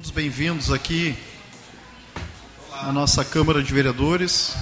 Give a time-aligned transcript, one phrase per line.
[0.00, 1.14] Todos bem-vindos aqui
[2.72, 4.54] à nossa Câmara de Vereadores.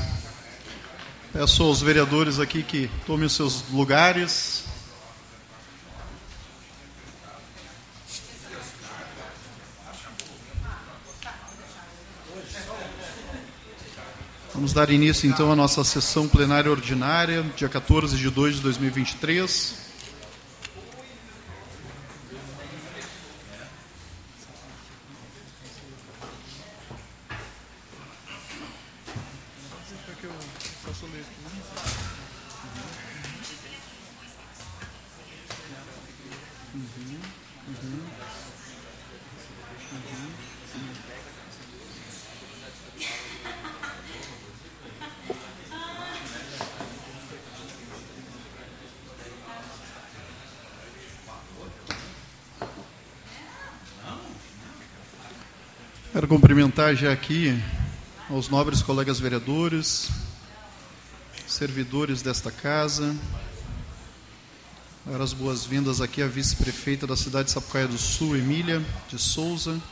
[1.33, 4.65] Peço aos vereadores aqui que tomem os seus lugares.
[14.53, 19.88] Vamos dar início então à nossa sessão plenária ordinária, dia 14 de 2 de 2023.
[56.79, 57.61] Cumprimentar já aqui
[58.31, 60.11] aos nobres colegas vereadores,
[61.45, 63.17] servidores desta casa.
[65.05, 69.83] Dar as boas-vindas aqui à vice-prefeita da cidade de Sapucaia do Sul, Emília de Souza,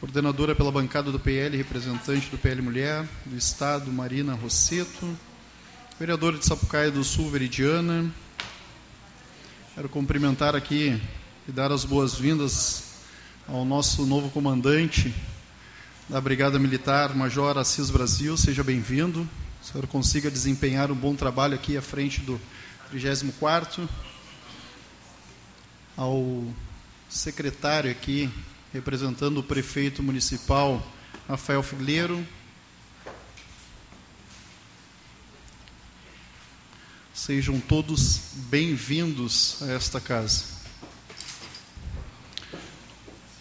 [0.00, 5.14] coordenadora pela bancada do PL, representante do PL Mulher, do Estado, Marina Rosseto,
[6.00, 8.10] vereadora de Sapucaia do Sul, Veridiana.
[9.74, 10.98] Quero cumprimentar aqui
[11.46, 12.94] e dar as boas-vindas
[13.46, 15.14] ao nosso novo comandante,
[16.08, 19.26] da Brigada Militar, Major Assis Brasil, seja bem-vindo.
[19.62, 22.38] O senhor consiga desempenhar um bom trabalho aqui à frente do
[22.90, 23.88] 34
[25.96, 26.44] Ao
[27.08, 28.30] secretário aqui,
[28.72, 30.86] representando o prefeito municipal,
[31.26, 32.26] Rafael Figueiredo.
[37.14, 40.44] Sejam todos bem-vindos a esta casa.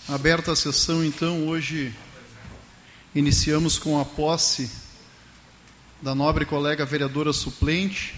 [0.07, 1.93] Aberta a sessão, então, hoje
[3.15, 4.71] Iniciamos com a posse
[6.01, 8.15] da nobre colega vereadora suplente,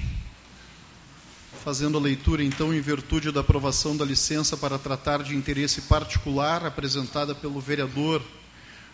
[1.66, 6.66] fazendo a leitura, então, em virtude da aprovação da licença para tratar de interesse particular,
[6.66, 8.22] apresentada pelo vereador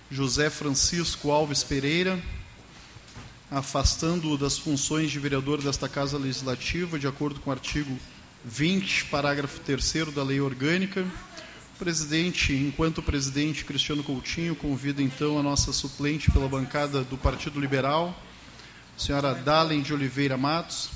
[0.10, 2.20] José Francisco Alves Pereira,
[3.52, 7.96] afastando-o das funções de vereador desta Casa Legislativa, de acordo com o artigo
[8.44, 11.06] 20, parágrafo 3 da Lei Orgânica
[11.82, 18.16] Presidente, enquanto presidente Cristiano Coutinho, convido então a nossa suplente pela bancada do Partido Liberal,
[18.96, 20.92] senhora Dalen de Oliveira Matos,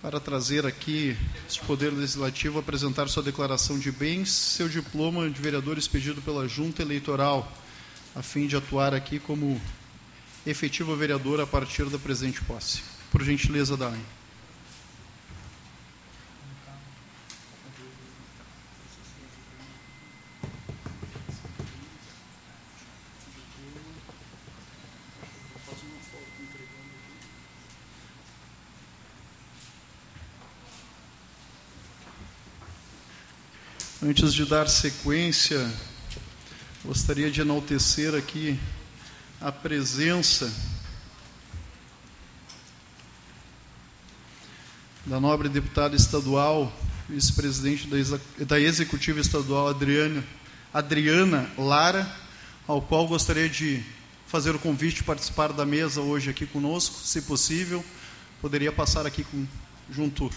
[0.00, 1.16] para trazer aqui
[1.48, 6.82] este Poder Legislativo, apresentar sua declaração de bens, seu diploma de vereador expedido pela Junta
[6.82, 7.52] Eleitoral,
[8.14, 9.60] a fim de atuar aqui como
[10.46, 12.80] efetiva vereadora a partir da presente posse.
[13.10, 14.21] Por gentileza, Dalen.
[34.04, 35.72] Antes de dar sequência,
[36.84, 38.58] gostaria de enaltecer aqui
[39.40, 40.52] a presença
[45.06, 46.76] da nobre deputada estadual,
[47.08, 47.88] vice-presidente
[48.44, 50.24] da Executiva Estadual, Adriana,
[50.74, 52.12] Adriana Lara,
[52.66, 53.84] ao qual gostaria de
[54.26, 57.84] fazer o convite de participar da mesa hoje aqui conosco, se possível,
[58.40, 59.46] poderia passar aqui com,
[59.88, 60.28] junto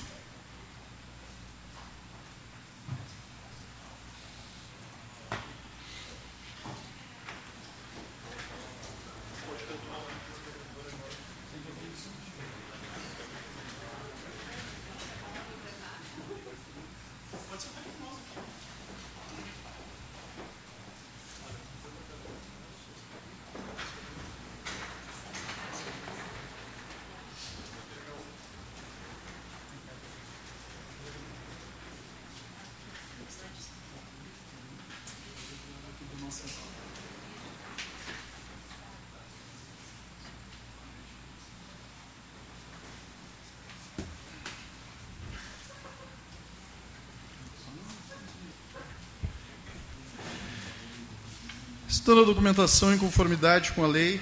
[52.05, 54.21] Estando a documentação em conformidade com a lei,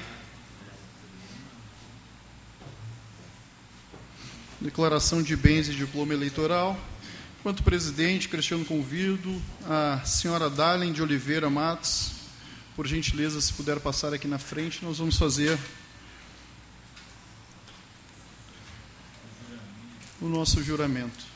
[4.61, 6.79] declaração de bens e diploma eleitoral.
[7.41, 9.29] Enquanto presidente, Cristiano convido
[9.65, 12.11] a senhora Dalen de Oliveira Matos,
[12.73, 15.59] por gentileza, se puder passar aqui na frente, nós vamos fazer
[20.21, 21.32] o nosso juramento.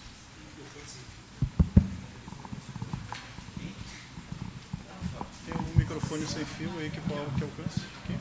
[6.28, 7.82] Microfone sem fio aí que, que alcance.
[8.04, 8.16] Aqui.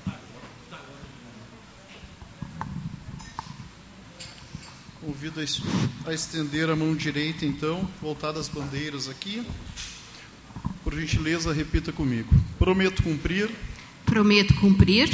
[5.00, 5.40] Convido
[6.06, 9.46] a estender a mão direita, então, voltada às bandeiras aqui.
[10.82, 12.34] Por gentileza, repita comigo.
[12.58, 13.50] Prometo cumprir.
[14.04, 15.08] Prometo cumprir.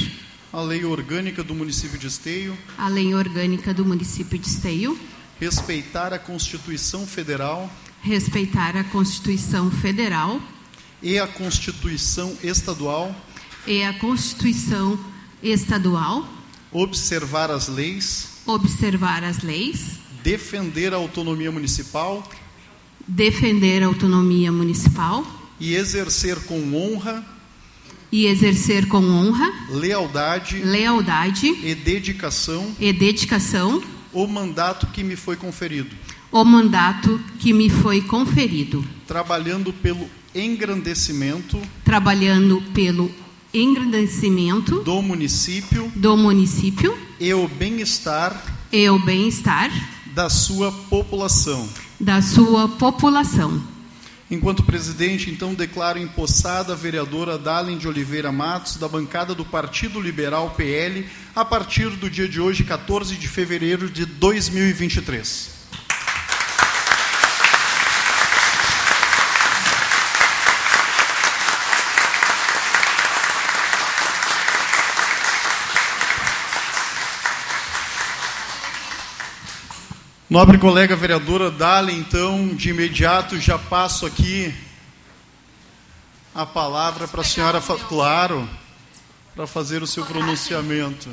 [0.52, 2.56] A lei orgânica do município de Esteio.
[2.76, 4.98] A lei orgânica do município de Esteio.
[5.40, 7.70] Respeitar a Constituição Federal.
[8.02, 10.40] Respeitar a Constituição Federal
[11.02, 13.14] e a Constituição Estadual?
[13.66, 14.98] E a Constituição
[15.42, 16.26] Estadual?
[16.70, 18.28] Observar as leis?
[18.46, 19.98] Observar as leis?
[20.22, 22.22] Defender a autonomia municipal?
[23.06, 25.26] Defender a autonomia municipal?
[25.58, 27.24] E exercer com honra?
[28.10, 29.52] E exercer com honra?
[29.70, 30.58] Lealdade?
[30.58, 31.46] Lealdade?
[31.48, 32.74] E dedicação?
[32.78, 33.82] E dedicação?
[34.12, 35.96] O mandato que me foi conferido?
[36.30, 38.84] O mandato que me foi conferido?
[39.06, 43.10] Trabalhando pelo engrandecimento trabalhando pelo
[43.52, 48.42] engrandecimento do município do município e o bem-estar
[48.72, 49.70] e o bem-estar
[50.06, 51.68] da sua população
[52.00, 53.62] da sua população
[54.32, 60.00] Enquanto presidente, então, declaro empossada a vereadora Dalen de Oliveira Matos, da bancada do Partido
[60.00, 61.06] Liberal PL,
[61.36, 65.51] a partir do dia de hoje, 14 de fevereiro de 2023.
[80.32, 84.50] Nobre colega vereadora Dali, então, de imediato já passo aqui
[86.34, 88.48] a palavra para a senhora, claro,
[89.36, 91.10] para fazer o seu pronunciamento.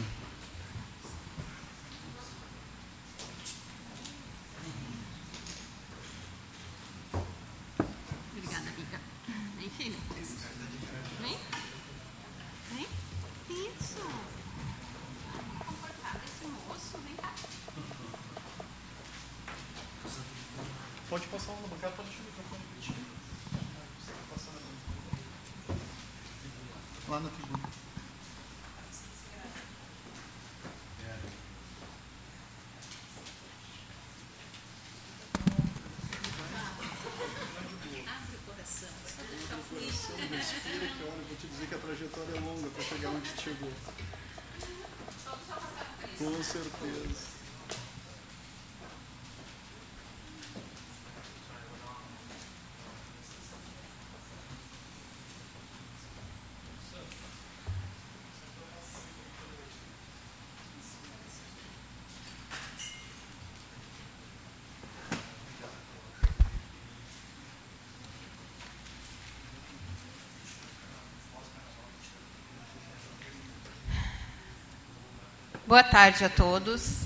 [75.69, 77.03] Boa tarde a todos.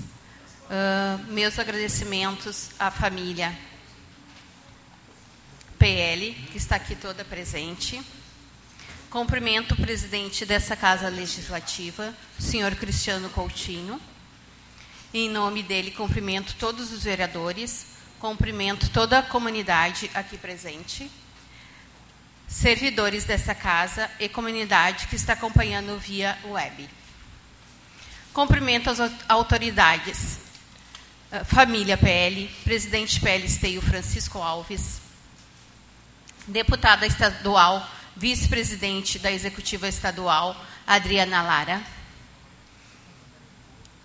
[0.70, 3.54] Uh, meus agradecimentos à família
[5.78, 8.02] PL, que está aqui toda presente.
[9.10, 14.00] Cumprimento o presidente dessa Casa Legislativa, o senhor Cristiano Coutinho.
[15.12, 17.88] Em nome dele, cumprimento todos os vereadores,
[18.18, 21.10] cumprimento toda a comunidade aqui presente,
[22.48, 26.88] servidores dessa casa e comunidade que está acompanhando via web.
[28.34, 28.98] Cumprimento as
[29.28, 30.40] autoridades.
[31.30, 35.00] Ah, família PL, presidente PL Esteio Francisco Alves,
[36.46, 40.54] deputada estadual, vice-presidente da executiva estadual,
[40.86, 41.82] Adriana Lara,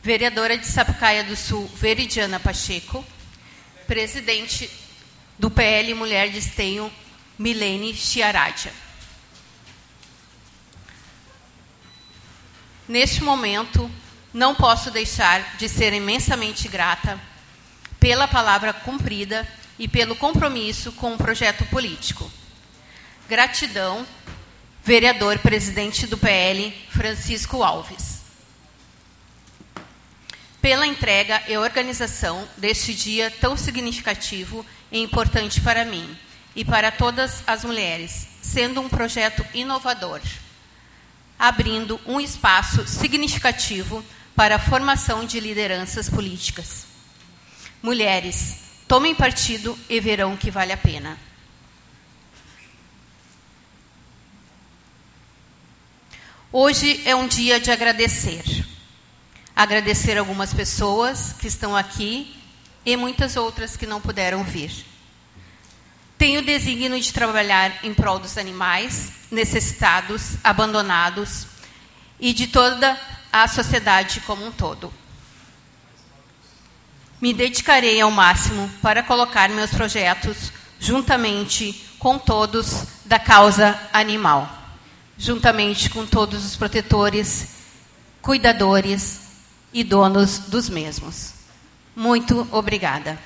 [0.01, 3.05] vereadora de Sapucaia do Sul, Veridiana Pacheco,
[3.85, 4.69] presidente
[5.37, 6.91] do PL Mulher de Esteio,
[7.37, 8.71] Milene Chiaradia.
[12.87, 13.89] Neste momento,
[14.33, 17.19] não posso deixar de ser imensamente grata
[17.99, 22.31] pela palavra cumprida e pelo compromisso com o projeto político.
[23.27, 24.05] Gratidão,
[24.83, 28.19] vereador presidente do PL, Francisco Alves.
[30.61, 36.17] Pela entrega e organização deste dia tão significativo e importante para mim
[36.55, 40.19] e para todas as mulheres, sendo um projeto inovador,
[41.39, 44.03] abrindo um espaço significativo
[44.35, 46.85] para a formação de lideranças políticas.
[47.81, 51.17] Mulheres, tomem partido e verão que vale a pena.
[56.51, 58.43] Hoje é um dia de agradecer.
[59.55, 62.35] Agradecer algumas pessoas que estão aqui
[62.85, 64.85] e muitas outras que não puderam vir.
[66.19, 71.47] Tenho o desígnio de trabalhar em prol dos animais necessitados, abandonados
[72.19, 72.99] e de toda
[73.31, 74.93] a sociedade como um todo.
[77.21, 84.49] Me dedicarei ao máximo para colocar meus projetos juntamente com todos da causa animal,
[85.17, 87.47] juntamente com todos os protetores,
[88.21, 89.21] cuidadores
[89.71, 91.31] e donos dos mesmos.
[91.95, 93.17] Muito obrigada.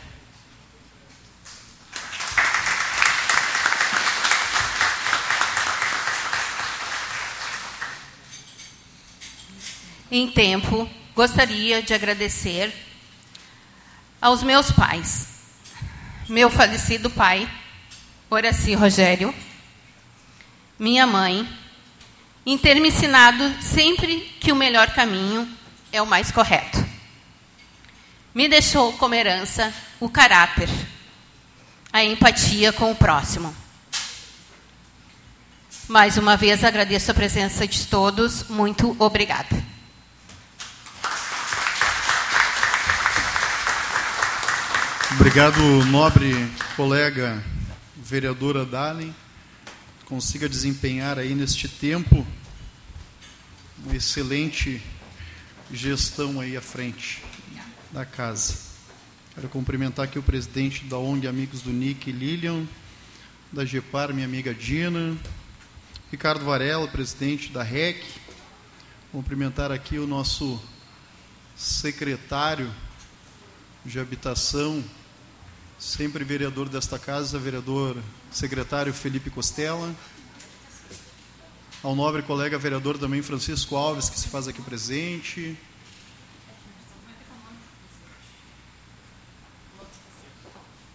[10.15, 12.71] Em tempo, gostaria de agradecer
[14.21, 15.27] aos meus pais,
[16.29, 17.49] meu falecido pai,
[18.29, 19.33] Horaci Rogério,
[20.77, 21.49] minha mãe,
[22.45, 25.51] em ter me ensinado sempre que o melhor caminho
[25.91, 26.85] é o mais correto.
[28.35, 30.69] Me deixou como herança o caráter,
[31.91, 33.51] a empatia com o próximo.
[35.87, 38.47] Mais uma vez agradeço a presença de todos.
[38.47, 39.72] Muito obrigada.
[45.15, 46.33] Obrigado, nobre
[46.75, 47.43] colega
[47.95, 49.13] vereadora Dalen.
[50.05, 52.25] Consiga desempenhar aí neste tempo
[53.77, 54.81] uma excelente
[55.71, 57.23] gestão aí à frente
[57.91, 58.57] da casa.
[59.35, 62.65] Quero cumprimentar aqui o presidente da ONG Amigos do Nick, Lilian,
[63.51, 65.15] da GEPAR, minha amiga Dina,
[66.11, 68.03] Ricardo Varela, presidente da REC.
[69.11, 70.59] Cumprimentar aqui o nosso
[71.55, 72.73] secretário
[73.85, 74.83] de habitação,
[75.83, 77.97] sempre vereador desta casa, vereador
[78.31, 79.93] secretário Felipe Costela,
[81.83, 85.57] ao nobre colega vereador também Francisco Alves, que se faz aqui presente.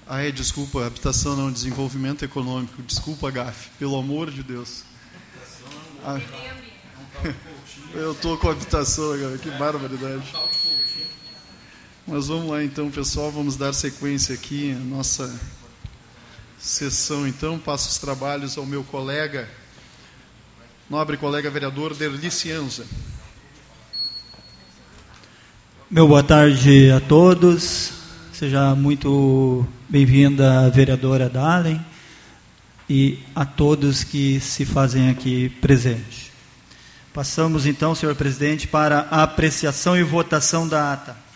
[0.06, 2.82] Ah, é, desculpa, habitação não, desenvolvimento econômico.
[2.82, 4.84] Desculpa, Gaf, pelo amor de Deus.
[6.02, 6.18] Ah,
[7.92, 10.32] eu estou com habitação agora, que barbaridade.
[12.10, 15.30] Mas vamos lá então, pessoal, vamos dar sequência aqui à nossa
[16.58, 17.58] sessão então.
[17.58, 19.46] Passo os trabalhos ao meu colega,
[20.88, 22.86] nobre colega vereador Derli Cianza.
[25.90, 27.92] Meu boa tarde a todos.
[28.32, 31.84] Seja muito bem-vinda, vereadora Dalen,
[32.88, 36.32] e a todos que se fazem aqui presente.
[37.12, 41.27] Passamos então, senhor presidente, para a apreciação e votação da ata.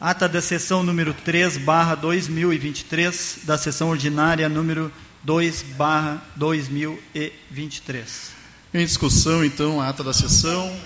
[0.00, 4.90] Ata da sessão número 3, barra 2023, da sessão ordinária número
[5.22, 8.32] 2, barra 2023.
[8.74, 10.76] Em discussão, então, a ata da sessão.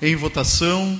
[0.00, 0.98] Em votação.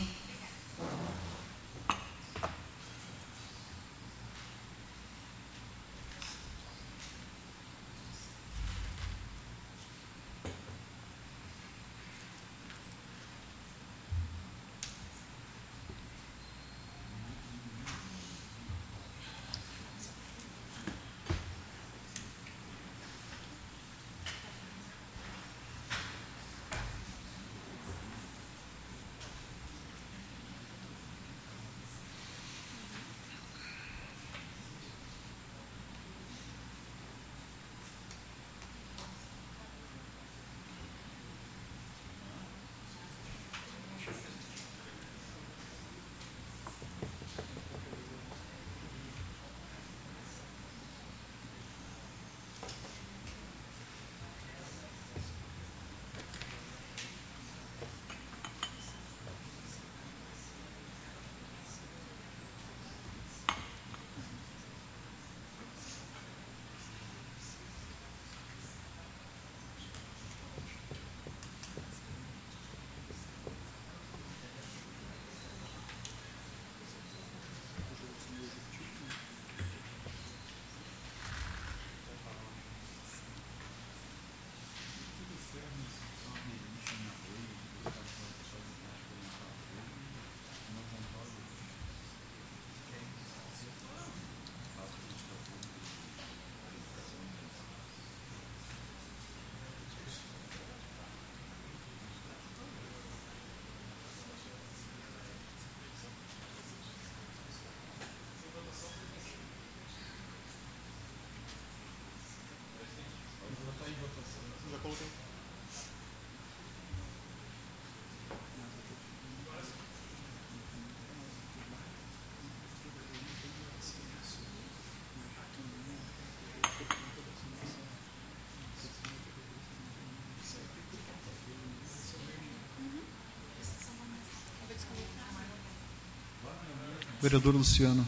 [137.27, 138.07] Vereador Luciano.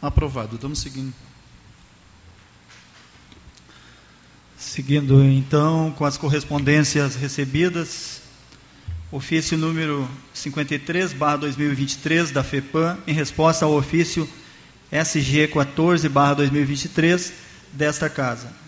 [0.00, 0.56] Aprovado.
[0.56, 1.14] Estamos seguindo.
[4.58, 8.20] Seguindo então com as correspondências recebidas,
[9.12, 14.28] ofício número 53, barra 2023, da FEPAM, em resposta ao ofício
[14.90, 17.32] SG 14, barra 2023,
[17.72, 18.61] desta Casa.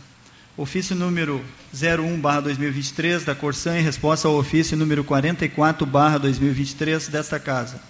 [0.57, 1.45] Ofício número
[1.75, 7.81] 01, barra 2023, da Corsan, em resposta ao ofício número 44, barra 2023, desta Casa.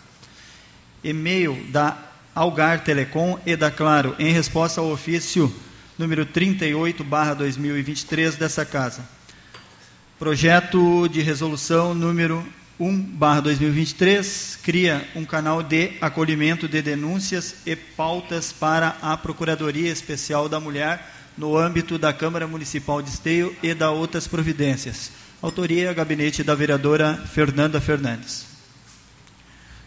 [1.02, 1.94] E-mail da
[2.34, 5.54] Algar Telecom e da Claro, em resposta ao ofício
[5.98, 9.04] número 38, barra 2023, dessa Casa
[10.18, 12.42] Projeto de resolução número
[12.80, 19.92] 1, barra 2023, cria um canal de acolhimento de denúncias e pautas para a Procuradoria
[19.92, 25.10] Especial da Mulher no âmbito da Câmara Municipal de Esteio e da outras providências.
[25.42, 28.46] Autoria, gabinete da vereadora Fernanda Fernandes.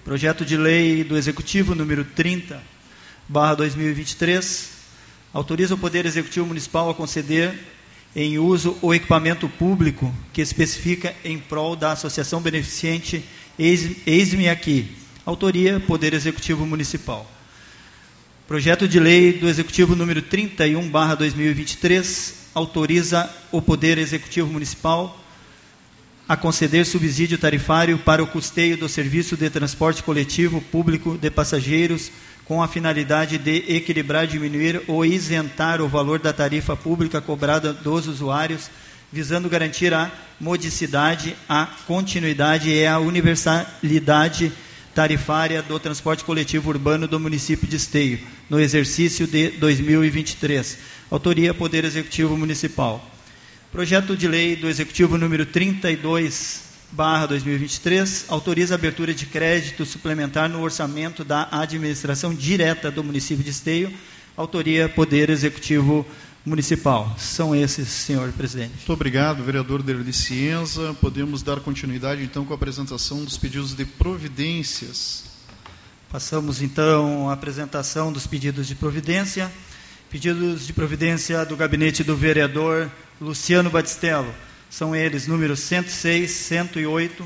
[0.04, 2.62] Projeto de lei do Executivo número 30,
[3.28, 4.70] barra 2023,
[5.34, 7.54] autoriza o Poder Executivo Municipal a conceder
[8.16, 13.24] em uso o equipamento público que especifica em prol da Associação Beneficente
[13.60, 14.96] Eis-me Aqui.
[15.26, 17.30] Autoria, Poder Executivo Municipal.
[18.48, 25.20] Projeto de lei do Executivo número 31, barra 2023, autoriza o Poder Executivo Municipal
[26.30, 32.10] a conceder subsídio tarifário para o custeio do serviço de transporte coletivo público de passageiros
[32.46, 38.08] com a finalidade de equilibrar, diminuir ou isentar o valor da tarifa pública cobrada dos
[38.08, 38.72] usuários,
[39.12, 44.54] visando garantir a modicidade, a continuidade e a universalidade
[44.98, 50.76] tarifária do transporte coletivo urbano do município de Esteio, no exercício de 2023.
[51.12, 53.08] Autoria Poder Executivo Municipal.
[53.72, 60.50] Projeto de lei do Executivo número 32 barra 2023, autoriza a abertura de crédito suplementar
[60.50, 63.94] no orçamento da administração direta do município de Esteio,
[64.36, 66.27] autoria Poder Executivo Municipal.
[67.18, 68.72] São esses, senhor presidente.
[68.78, 70.96] Muito obrigado, vereador Derli Cienza.
[71.02, 75.26] Podemos dar continuidade, então, com a apresentação dos pedidos de providências.
[76.10, 79.52] Passamos, então, à apresentação dos pedidos de providência.
[80.10, 84.34] Pedidos de providência do gabinete do vereador Luciano Batistello.
[84.70, 87.26] São eles números 106, 108,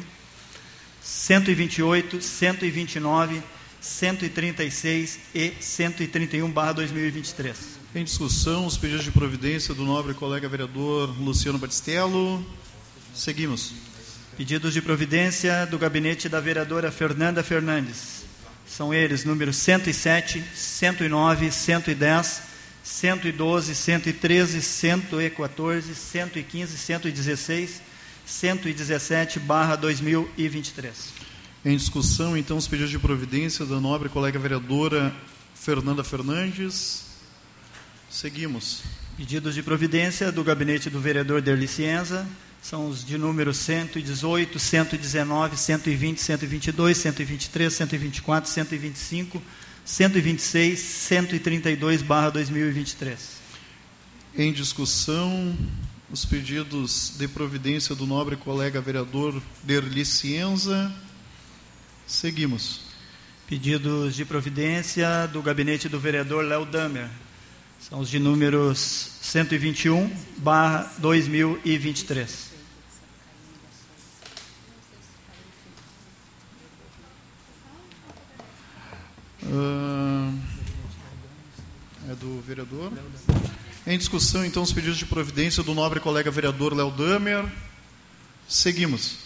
[0.99, 3.43] 128, 129,
[3.79, 7.80] 136 e 131 barra 2023.
[7.93, 12.41] Em discussão, os pedidos de providência do nobre colega vereador Luciano Batistello.
[13.13, 13.73] Seguimos.
[14.37, 18.23] Pedidos de providência do gabinete da vereadora Fernanda Fernandes.
[18.65, 22.41] São eles números 107, 109, 110,
[22.81, 27.81] 112, 113, 114, 115, 116,
[28.25, 31.13] 117, barra 2023.
[31.65, 35.13] Em discussão, então, os pedidos de providência da nobre colega vereadora
[35.53, 37.10] Fernanda Fernandes.
[38.11, 38.81] Seguimos.
[39.15, 42.27] Pedidos de providência do gabinete do vereador Derli Cienza.
[42.61, 49.41] São os de número 118, 119, 120, 122, 123, 124, 125,
[49.85, 53.17] 126, 132, barra 2023.
[54.35, 55.57] Em discussão,
[56.11, 60.93] os pedidos de providência do nobre colega vereador Derli Cienza.
[62.05, 62.81] Seguimos.
[63.47, 67.09] Pedidos de providência do gabinete do vereador Léo Damer.
[67.89, 72.51] São os de números 121, barra 2023.
[79.43, 80.37] Uh,
[82.07, 82.93] é do vereador.
[83.87, 87.51] Em discussão, então, os pedidos de providência do nobre colega vereador Léo Damer.
[88.47, 89.17] Seguimos.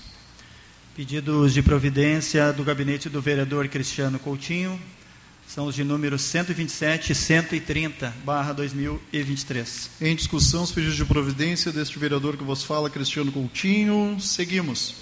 [0.95, 4.79] Pedidos de providência do gabinete do vereador Cristiano Coutinho.
[5.47, 9.91] São os de números 127 e 130, barra 2023.
[10.01, 14.17] Em discussão, os pedidos de providência deste vereador que vos fala, Cristiano Coutinho.
[14.19, 14.95] Seguimos.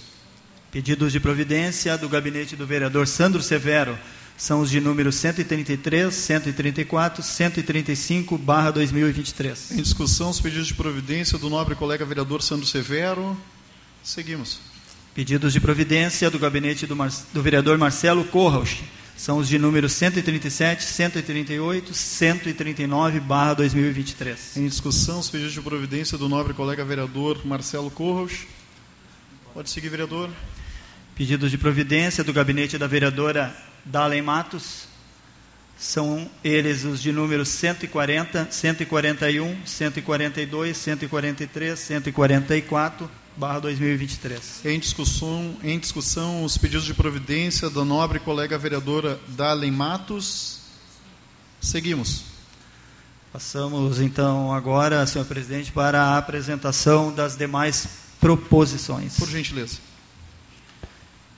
[0.71, 3.97] Pedidos de providência do gabinete do vereador Sandro Severo
[4.37, 9.71] são os de números 133, 134, 135, barra 2023.
[9.71, 13.37] Em discussão, os pedidos de providência do nobre colega vereador Sandro Severo.
[14.03, 14.59] Seguimos.
[15.13, 17.11] Pedidos de providência do gabinete do, Mar...
[17.31, 18.79] do vereador Marcelo Corros.
[19.15, 24.57] São os de números 137, 138, 139, barra 2023.
[24.57, 28.45] Em discussão, os pedidos de providência do nobre colega vereador Marcelo Corros.
[29.53, 30.29] Pode seguir, vereador.
[31.15, 34.87] Pedidos de providência do gabinete da vereadora Dalen Matos.
[35.77, 44.65] São eles os de números 140, 141, 142, 143, 144, 2023.
[44.65, 50.59] Em discussão, em discussão os pedidos de providência da nobre colega vereadora Dalen Matos.
[51.59, 52.23] Seguimos.
[53.31, 57.87] Passamos então agora, senhor presidente, para a apresentação das demais
[58.19, 59.17] proposições.
[59.17, 59.79] Por gentileza.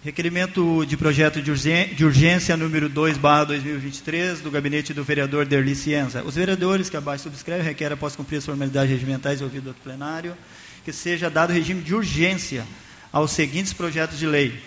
[0.03, 6.21] Requerimento de projeto de urgência número 2, barra 2023, do gabinete do vereador Derli Cienza.
[6.23, 10.37] Os vereadores que abaixo subscrevem requerem, após cumprir as formalidades regimentais ouvido do plenário,
[10.85, 12.63] que seja dado regime de urgência
[13.11, 14.61] aos seguintes projetos de lei.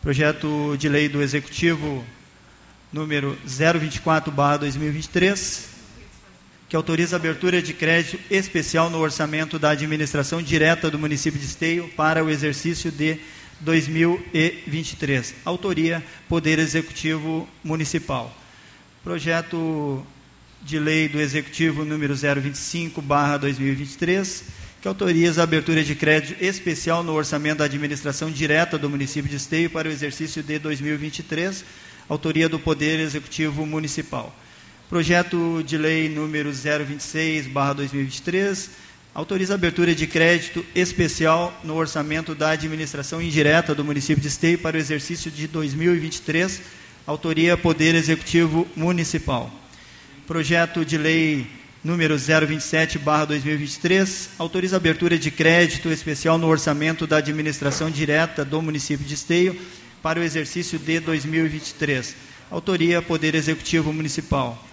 [0.00, 2.02] Projeto de lei do Executivo
[2.90, 5.68] número 024, barra 2023,
[6.70, 11.44] que autoriza a abertura de crédito especial no orçamento da administração direta do município de
[11.44, 13.20] Esteio para o exercício de
[13.60, 15.34] 2023.
[15.44, 18.34] Autoria: Poder Executivo Municipal.
[19.04, 20.02] Projeto
[20.62, 27.58] de Lei do Executivo número 025/2023, que autoriza a abertura de crédito especial no orçamento
[27.58, 31.64] da administração direta do município de Esteio para o exercício de 2023.
[32.08, 34.36] Autoria do Poder Executivo Municipal.
[34.90, 38.70] Projeto de Lei número 026/2023
[39.14, 44.58] autoriza a abertura de crédito especial no orçamento da administração indireta do município de Esteio
[44.58, 46.60] para o exercício de 2023,
[47.06, 49.48] autoria Poder Executivo Municipal.
[50.26, 58.44] Projeto de lei número 027/2023 autoriza abertura de crédito especial no orçamento da administração direta
[58.44, 59.58] do município de Esteio
[60.00, 62.14] para o exercício de 2023.
[62.50, 64.64] Autoria Poder Executivo Municipal.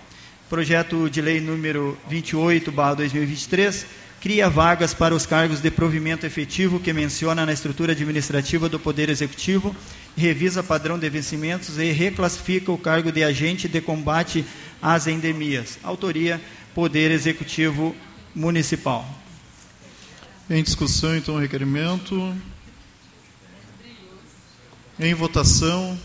[0.49, 3.85] Projeto de lei número 28/2023
[4.21, 9.09] cria vagas para os cargos de provimento efetivo que menciona na estrutura administrativa do Poder
[9.09, 9.73] Executivo,
[10.17, 14.43] revisa padrão de vencimentos e reclassifica o cargo de agente de combate
[14.81, 15.79] às endemias.
[15.81, 16.41] Autoria:
[16.73, 17.95] Poder Executivo
[18.33, 19.07] Municipal.
[20.49, 22.35] Em discussão, então, o requerimento.
[24.99, 25.97] Em votação.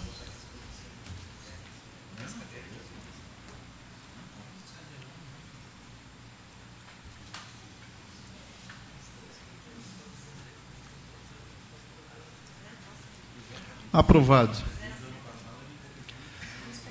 [13.92, 14.73] Aprovado.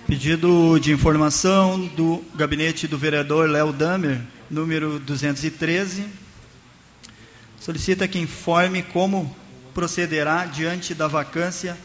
[0.05, 4.19] Pedido de informação do gabinete do vereador Léo Damer,
[4.51, 6.05] número 213.
[7.57, 9.33] Solicita que informe como
[9.73, 11.77] procederá diante da vacância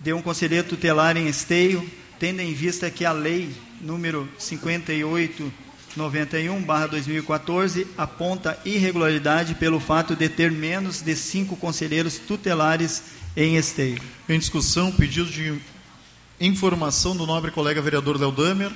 [0.00, 5.52] de um conselheiro tutelar em esteio, tendo em vista que a lei número 58
[5.96, 13.04] 91/2014 aponta irregularidade pelo fato de ter menos de cinco conselheiros tutelares
[13.36, 14.02] em esteio.
[14.28, 15.58] Em discussão, pedido de
[16.40, 18.72] informação do nobre colega vereador Léo Damer.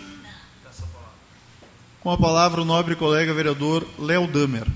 [2.01, 4.67] Com a palavra o nobre colega vereador Léo Damer.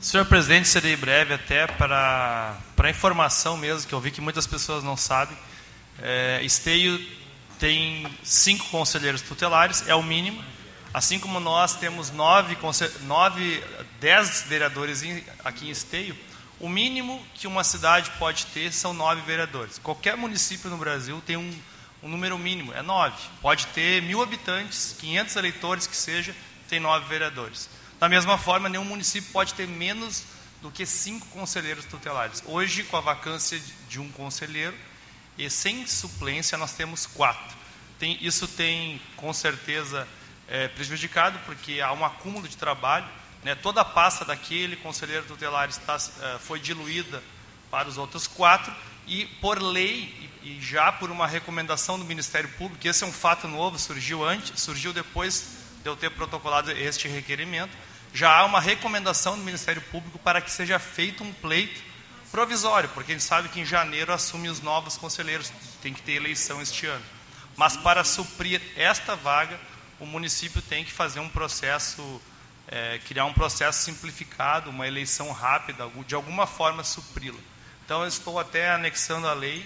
[0.00, 4.84] Senhor presidente, serei breve até para, para informação mesmo, que eu vi que muitas pessoas
[4.84, 5.36] não sabem.
[5.98, 7.00] É, Esteio
[7.58, 10.42] tem cinco conselheiros tutelares, é o mínimo.
[10.92, 12.56] Assim como nós temos nove,
[13.02, 13.64] nove
[13.98, 15.02] dez vereadores
[15.44, 16.16] aqui em Esteio,
[16.60, 19.78] o mínimo que uma cidade pode ter são nove vereadores.
[19.78, 21.60] Qualquer município no Brasil tem um,
[22.02, 23.16] um número mínimo, é nove.
[23.40, 26.34] Pode ter mil habitantes, 500 eleitores que seja,
[26.68, 27.68] tem nove vereadores.
[27.98, 30.24] Da mesma forma, nenhum município pode ter menos
[30.62, 32.42] do que cinco conselheiros tutelares.
[32.46, 34.76] Hoje, com a vacância de um conselheiro
[35.36, 37.56] e sem suplência, nós temos quatro.
[37.98, 40.08] Tem, isso tem, com certeza,
[40.48, 43.06] é, prejudicado, porque há um acúmulo de trabalho
[43.44, 47.22] né, toda a pasta daquele conselheiro tutelar está, uh, foi diluída
[47.70, 48.72] para os outros quatro
[49.06, 53.46] e por lei e, já por uma recomendação do Ministério Público, esse é um fato
[53.46, 57.76] novo, surgiu antes, surgiu depois de eu ter protocolado este requerimento,
[58.14, 61.82] já há uma recomendação do Ministério Público para que seja feito um pleito
[62.30, 65.52] provisório, porque a gente sabe que em janeiro assume os novos conselheiros,
[65.82, 67.04] tem que ter eleição este ano.
[67.56, 69.60] Mas para suprir esta vaga,
[70.00, 72.20] o município tem que fazer um processo
[72.68, 77.38] é, criar um processo simplificado, uma eleição rápida, de alguma forma supri-la.
[77.84, 79.64] Então, eu estou até anexando a lei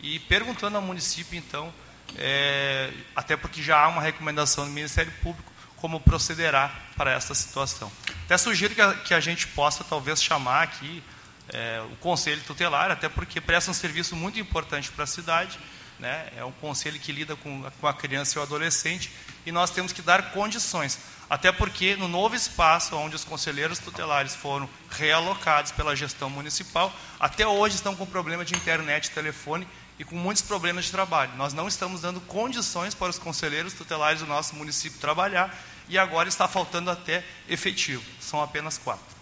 [0.00, 1.72] e perguntando ao município, então,
[2.16, 7.90] é, até porque já há uma recomendação do Ministério Público, como procederá para esta situação.
[8.24, 11.02] Até sugiro que a, que a gente possa, talvez, chamar aqui
[11.48, 15.58] é, o Conselho Tutelar, até porque presta um serviço muito importante para a cidade,
[15.98, 16.28] né?
[16.36, 19.10] é um conselho que lida com, com a criança e o adolescente,
[19.46, 20.98] e nós temos que dar condições.
[21.30, 27.46] Até porque no novo espaço onde os conselheiros tutelares foram realocados pela gestão municipal, até
[27.46, 29.66] hoje estão com problema de internet telefone
[29.98, 31.32] e com muitos problemas de trabalho.
[31.36, 35.56] Nós não estamos dando condições para os conselheiros tutelares do nosso município trabalhar
[35.88, 38.02] e agora está faltando até efetivo.
[38.20, 39.16] São apenas quatro.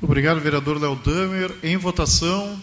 [0.00, 1.54] Obrigado, vereador Léo Damer.
[1.62, 2.60] Em votação.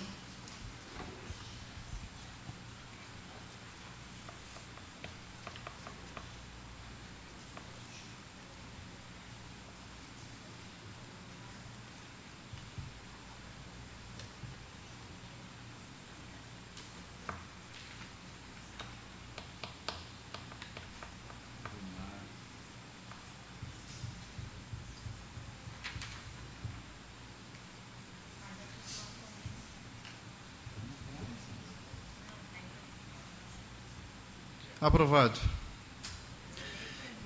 [34.89, 35.39] Aprovado.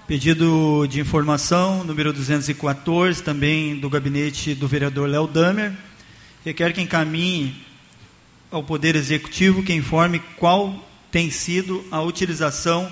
[0.05, 5.71] Pedido de informação, número 214, também do gabinete do vereador Léo Damer.
[6.43, 7.55] Requer que encaminhe
[8.51, 10.77] ao Poder Executivo que informe qual
[11.09, 12.91] tem sido a utilização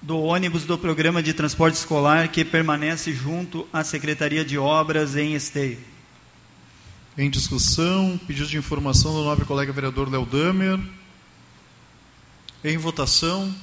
[0.00, 5.34] do ônibus do programa de transporte escolar que permanece junto à Secretaria de Obras em
[5.34, 5.78] Esteio.
[7.18, 10.80] Em discussão, pedido de informação do nobre colega vereador Léo Damer.
[12.64, 13.54] Em votação.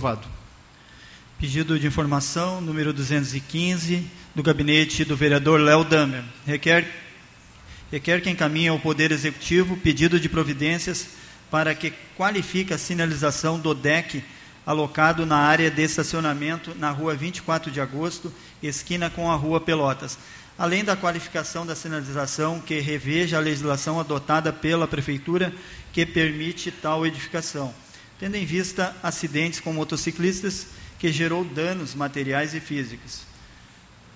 [0.00, 0.26] Aprovado.
[1.38, 6.24] Pedido de informação número 215 do gabinete do vereador Léo Damer.
[6.46, 6.90] Requer,
[7.92, 11.08] requer que encaminhe ao Poder Executivo pedido de providências
[11.50, 14.24] para que qualifique a sinalização do DEC
[14.64, 18.32] alocado na área de estacionamento na rua 24 de agosto,
[18.62, 20.18] esquina com a rua Pelotas.
[20.58, 25.52] Além da qualificação da sinalização, que reveja a legislação adotada pela Prefeitura
[25.92, 27.74] que permite tal edificação
[28.20, 30.66] tendo em vista acidentes com motociclistas
[30.98, 33.22] que gerou danos materiais e físicos.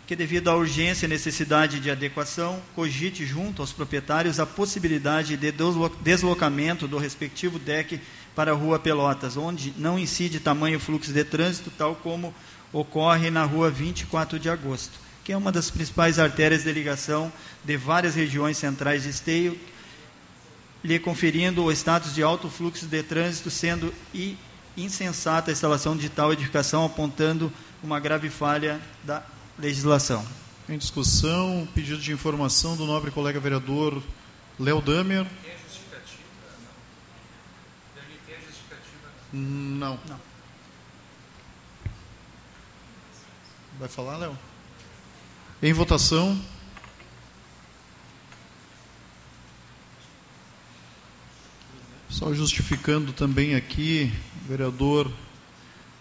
[0.06, 5.54] Que, devido à urgência e necessidade de adequação, cogite junto aos proprietários a possibilidade de
[6.02, 7.98] deslocamento do respectivo deck
[8.36, 12.34] para a Rua Pelotas, onde não incide tamanho fluxo de trânsito, tal como
[12.70, 17.32] ocorre na Rua 24 de Agosto, que é uma das principais artérias de ligação
[17.64, 19.58] de várias regiões centrais de Esteio,
[20.84, 23.92] lhe conferindo o status de alto fluxo de trânsito, sendo
[24.76, 27.50] insensata a instalação de tal edificação, apontando
[27.82, 29.22] uma grave falha da
[29.58, 30.24] legislação.
[30.68, 34.02] Em discussão, pedido de informação do nobre colega vereador
[34.60, 35.26] Léo Damer.
[39.32, 39.98] Não.
[40.08, 40.20] Não.
[43.78, 44.38] Vai falar, Léo?
[45.62, 46.38] Em votação.
[52.08, 54.12] Só justificando também aqui,
[54.48, 55.10] vereador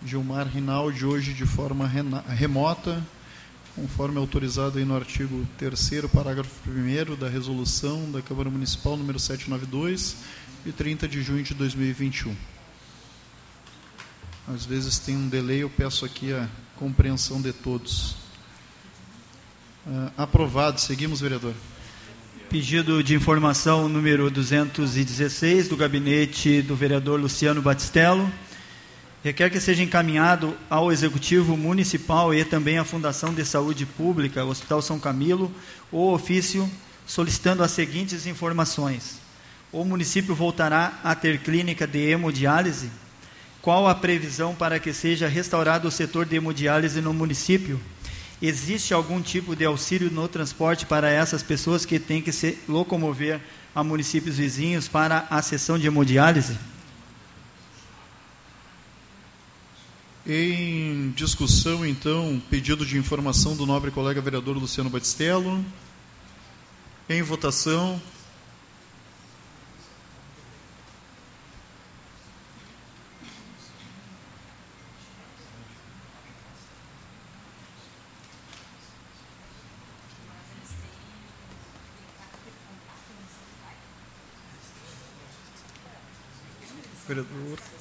[0.06, 3.02] Gilmar Rinaldi, hoje de forma remota,
[3.76, 10.18] conforme autorizado aí no artigo 3 parágrafo 1 da resolução da Câmara Municipal número 792,
[10.66, 12.36] de 30 de junho de 2021.
[14.54, 18.18] Às vezes tem um delay, eu peço aqui a compreensão de todos.
[19.86, 20.80] Uh, aprovado.
[20.80, 21.54] Seguimos, vereador.
[22.54, 28.32] Pedido de informação número 216 do gabinete do vereador Luciano Batistello.
[29.24, 34.84] Requer que seja encaminhado ao Executivo Municipal e também à Fundação de Saúde Pública, Hospital
[34.84, 35.52] São Camilo,
[35.92, 36.70] o ofício
[37.08, 39.18] solicitando as seguintes informações.
[39.72, 42.92] O município voltará a ter clínica de hemodiálise?
[43.64, 47.80] Qual a previsão para que seja restaurado o setor de hemodiálise no município?
[48.46, 53.40] Existe algum tipo de auxílio no transporte para essas pessoas que têm que se locomover
[53.74, 56.58] a municípios vizinhos para a sessão de hemodiálise?
[60.28, 65.64] Em discussão, então, pedido de informação do nobre colega vereador Luciano Batistello.
[67.08, 68.02] Em votação.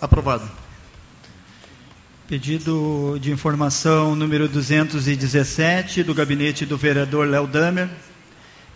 [0.02, 0.50] Aprovado.
[2.26, 7.88] Pedido de informação número 217 do gabinete do vereador Léo Damer.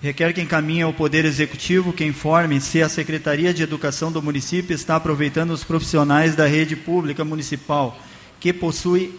[0.00, 4.72] Requer que encaminhe ao Poder Executivo que informe se a Secretaria de Educação do município
[4.72, 8.00] está aproveitando os profissionais da rede pública municipal
[8.38, 9.18] que possui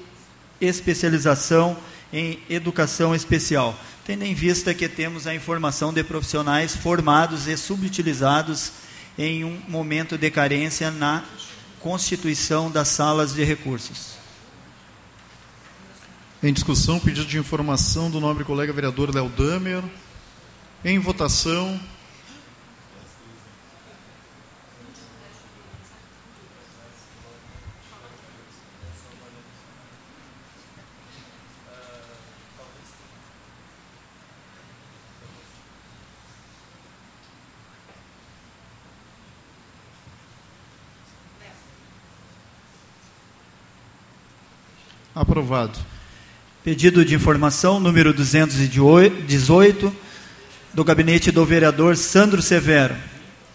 [0.62, 1.76] especialização
[2.14, 8.72] em educação especial, tendo em vista que temos a informação de profissionais formados e subutilizados
[9.18, 11.26] em um momento de carência na
[11.88, 14.18] constituição das salas de recursos.
[16.44, 19.82] Em discussão, pedido de informação do nobre colega vereador Léo Damer.
[20.84, 21.80] Em votação.
[45.28, 45.78] Aprovado.
[46.64, 49.94] Pedido de informação número 218
[50.74, 52.96] do gabinete do vereador Sandro Severo.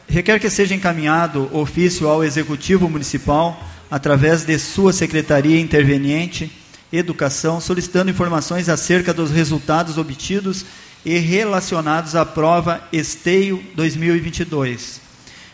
[0.07, 3.59] Requer que seja encaminhado ofício ao Executivo Municipal
[3.91, 6.53] através de sua Secretaria Interveniente
[6.93, 10.67] Educação, solicitando informações acerca dos resultados obtidos
[11.07, 15.02] e relacionados à prova Esteio 2022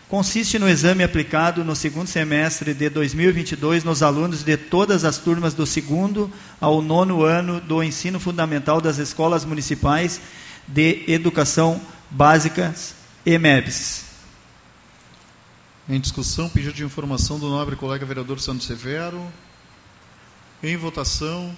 [0.09, 5.53] consiste no exame aplicado no segundo semestre de 2022 nos alunos de todas as turmas
[5.53, 10.21] do segundo ao nono ano do ensino fundamental das escolas municipais
[10.67, 12.75] de educação básica
[13.25, 14.07] EMEBs.
[15.89, 19.23] Em discussão, pedido de informação do nobre colega vereador Santos Severo.
[20.63, 21.55] Em votação.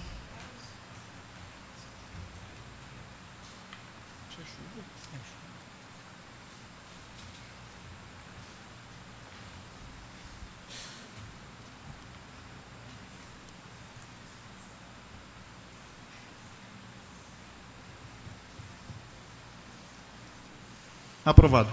[21.23, 21.69] Aprovado.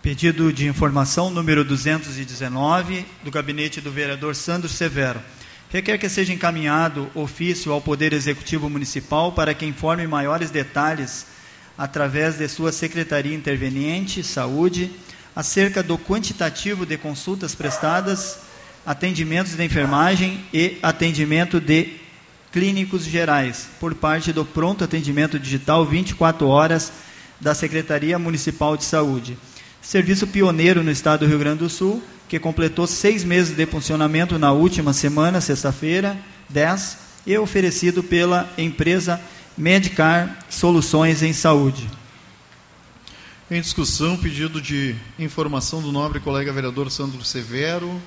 [0.00, 5.20] Pedido de informação número 219 do gabinete do vereador Sandro Severo.
[5.68, 11.26] Requer que seja encaminhado ofício ao Poder Executivo Municipal para que informe maiores detalhes
[11.76, 14.92] através de sua Secretaria Interveniente Saúde
[15.34, 18.38] acerca do quantitativo de consultas prestadas,
[18.86, 21.96] atendimentos de enfermagem e atendimento de
[22.52, 26.92] clínicos gerais por parte do Pronto Atendimento Digital 24 horas
[27.40, 29.36] da Secretaria Municipal de Saúde.
[29.80, 34.38] Serviço pioneiro no estado do Rio Grande do Sul, que completou seis meses de funcionamento
[34.38, 36.18] na última semana, sexta-feira,
[36.48, 39.20] 10, e oferecido pela empresa
[39.56, 41.88] Medicar Soluções em Saúde.
[43.48, 48.00] Em discussão, pedido de informação do nobre colega vereador Sandro Severo.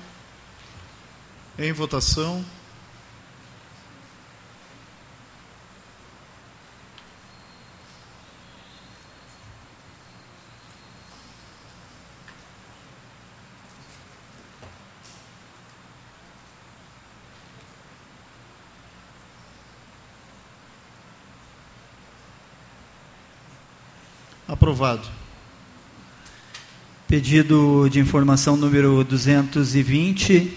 [1.58, 2.44] Em votação.
[24.70, 25.02] Aprovado.
[27.08, 30.48] Pedido de informação número 220,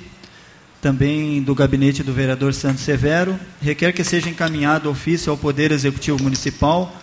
[0.79, 6.21] também do gabinete do vereador Santos Severo, requer que seja encaminhado ofício ao Poder Executivo
[6.21, 6.95] Municipal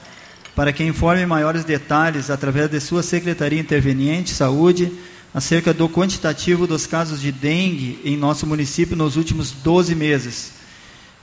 [0.55, 4.93] para que informe maiores detalhes, através de sua Secretaria Interveniente Saúde,
[5.35, 10.53] acerca do quantitativo dos casos de dengue em nosso município nos últimos 12 meses,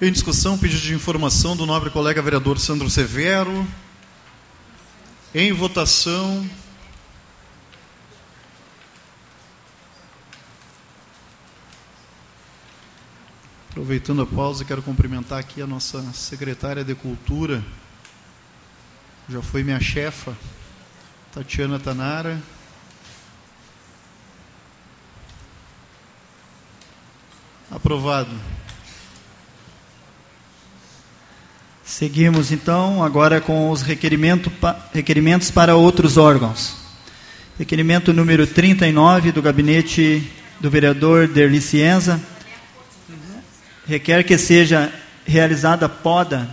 [0.02, 3.68] Em discussão, pedido de informação do nobre colega vereador Sandro Severo.
[5.36, 6.44] Em votação.
[13.70, 17.64] Aproveitando a pausa, quero cumprimentar aqui a nossa secretária de Cultura,
[19.30, 20.36] já foi minha chefa,
[21.32, 22.42] Tatiana Tanara.
[27.70, 28.32] Aprovado.
[31.84, 34.52] Seguimos então agora com os requerimento,
[34.92, 36.76] requerimentos para outros órgãos.
[37.60, 40.28] Requerimento número 39 do gabinete
[40.60, 42.20] do vereador Derli Cienza.
[43.90, 44.94] Requer que seja
[45.26, 46.48] realizada poda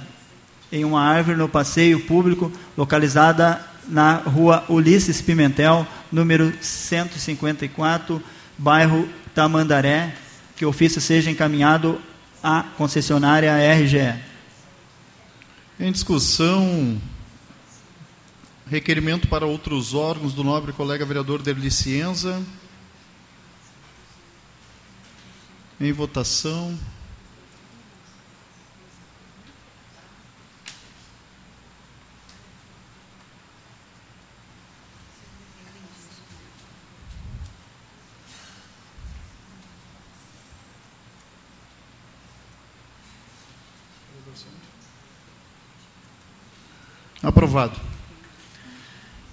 [0.72, 8.22] em uma árvore no passeio público localizada na rua Ulisses Pimentel, número 154,
[8.56, 10.16] bairro Tamandaré,
[10.56, 12.00] que o ofício seja encaminhado
[12.42, 14.18] à concessionária RGE.
[15.78, 16.98] Em discussão,
[18.66, 22.42] requerimento para outros órgãos do nobre colega vereador Derli Cienza.
[25.78, 26.95] Em votação.
[47.56, 47.80] Aprovado.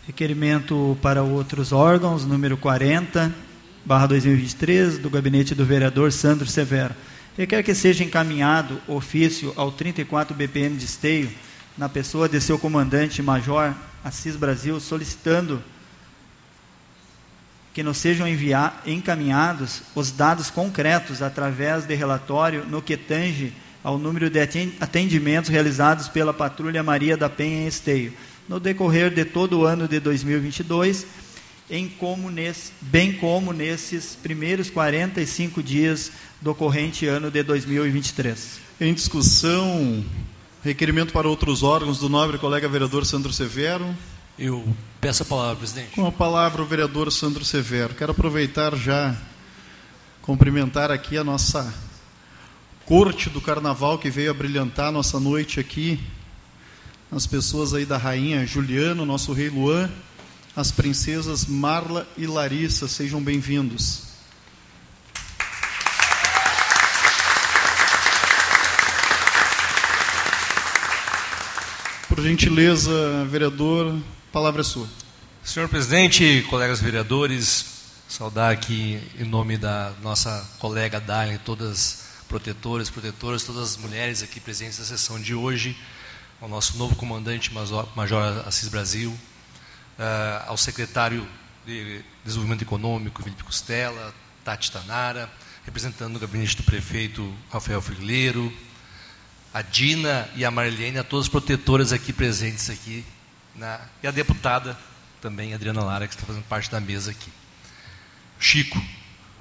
[0.07, 3.36] Requerimento para outros órgãos, número 40,
[3.84, 6.95] barra 2023, do gabinete do vereador Sandro Severo.
[7.38, 11.30] Requer que seja encaminhado ofício ao 34 BPM de Esteio,
[11.78, 13.74] na pessoa de seu comandante Major
[14.05, 15.61] Assis Brasil, solicitando
[17.74, 23.51] que nos sejam enviar, encaminhados os dados concretos através de relatório no que tange
[23.84, 24.39] ao número de
[24.79, 28.13] atendimentos realizados pela Patrulha Maria da Penha em Esteio
[28.47, 31.05] no decorrer de todo o ano de 2022,
[31.69, 36.11] em como nesse, bem como nesses primeiros 45 dias
[36.41, 38.59] do corrente ano de 2023.
[38.81, 40.03] Em discussão,
[40.63, 43.95] requerimento para outros órgãos do nobre colega vereador Sandro Severo.
[44.38, 44.67] Eu
[44.99, 45.91] peço a palavra, presidente.
[45.91, 47.93] Com a palavra o vereador Sandro Severo.
[47.93, 49.15] Quero aproveitar já
[50.21, 51.73] cumprimentar aqui a nossa
[52.86, 55.99] corte do carnaval que veio a brilhantar nossa noite aqui
[57.15, 59.89] as pessoas aí da rainha Juliana, nosso rei Luan,
[60.55, 64.03] as princesas Marla e Larissa, sejam bem-vindos.
[72.07, 73.95] Por gentileza, vereador,
[74.31, 74.88] palavra é sua.
[75.43, 77.65] Senhor presidente, colegas vereadores,
[78.09, 82.02] saudar aqui em nome da nossa colega Darlene, todas
[82.34, 85.77] protetoras, protetoras, todas as mulheres aqui presentes na sessão de hoje
[86.41, 91.29] ao nosso novo comandante Major Assis Brasil, uh, ao secretário
[91.63, 94.11] de Desenvolvimento Econômico, Felipe Costela,
[94.43, 95.29] Tati Tanara,
[95.63, 98.51] representando o gabinete do prefeito Rafael Frileiro,
[99.53, 103.05] a Dina e a Marlene, a todas as protetoras aqui presentes aqui,
[103.53, 104.75] na, e a deputada
[105.21, 107.31] também, Adriana Lara, que está fazendo parte da mesa aqui.
[108.39, 108.84] Chico,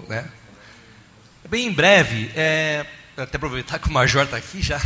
[0.07, 0.31] né?
[1.51, 2.87] Bem em breve, é,
[3.17, 4.81] até aproveitar que o Major está aqui já,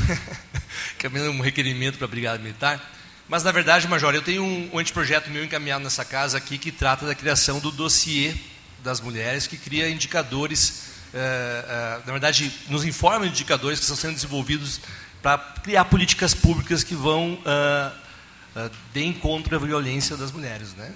[0.98, 2.82] caminhando um requerimento para a Brigada Militar.
[3.28, 6.72] Mas, na verdade, Major, eu tenho um, um anteprojeto meu encaminhado nessa casa aqui que
[6.72, 8.34] trata da criação do dossiê
[8.82, 13.96] das mulheres, que cria indicadores, uh, uh, na verdade, nos informa de indicadores que estão
[13.96, 14.80] sendo desenvolvidos
[15.22, 20.74] para criar políticas públicas que vão uh, de encontro à violência das mulheres.
[20.74, 20.90] Né?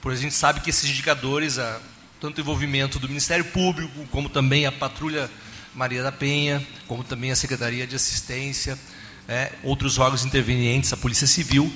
[0.00, 1.58] por a gente sabe que esses indicadores,
[2.22, 5.28] tanto o envolvimento do Ministério Público, como também a patrulha
[5.74, 8.78] Maria da Penha, como também a Secretaria de Assistência,
[9.26, 11.68] é, outros órgãos intervenientes, a Polícia Civil,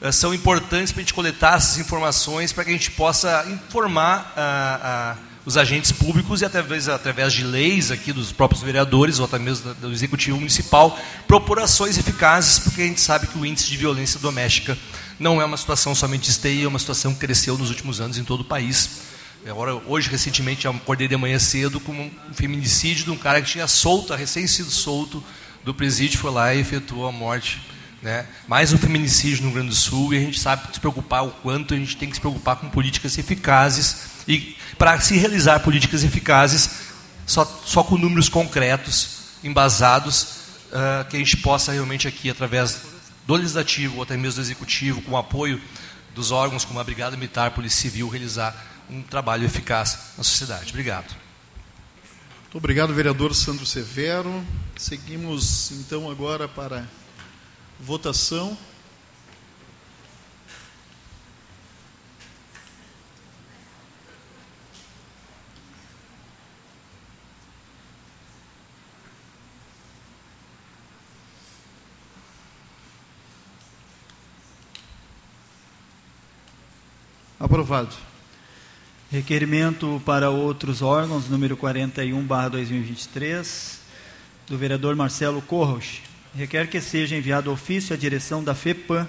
[0.00, 4.32] é, são importantes para a gente coletar essas informações para que a gente possa informar
[4.34, 9.26] a, a, os agentes públicos e através, através de leis aqui dos próprios vereadores ou
[9.26, 13.68] até mesmo do Executivo Municipal, propor ações eficazes, porque a gente sabe que o índice
[13.68, 14.78] de violência doméstica
[15.18, 18.24] não é uma situação somente esteia, é uma situação que cresceu nos últimos anos em
[18.24, 19.09] todo o país.
[19.48, 23.66] Agora, hoje, recentemente, acordei de manhã cedo com um feminicídio de um cara que tinha
[23.66, 25.24] solto, recém sido solto
[25.64, 27.60] do presídio, foi lá e efetuou a morte.
[28.02, 28.26] Né?
[28.46, 31.30] Mais um feminicídio no Rio Grande do Sul e a gente sabe se preocupar o
[31.30, 36.02] quanto a gente tem que se preocupar com políticas eficazes e para se realizar políticas
[36.02, 36.70] eficazes
[37.26, 40.22] só, só com números concretos, embasados,
[40.72, 42.80] uh, que a gente possa realmente aqui, através
[43.26, 45.60] do legislativo ou até mesmo do executivo, com o apoio
[46.14, 50.70] dos órgãos como a Brigada Militar, Polícia Civil, realizar um trabalho eficaz na sociedade.
[50.70, 51.14] Obrigado.
[52.42, 54.44] Muito obrigado, vereador Sandro Severo.
[54.76, 56.84] Seguimos então agora para
[57.78, 58.58] votação.
[77.38, 78.09] Aprovado.
[79.10, 83.80] Requerimento para outros órgãos, número 41, barra 2023,
[84.46, 86.00] do vereador Marcelo Corros.
[86.32, 89.08] Requer que seja enviado ofício à direção da FEPAM,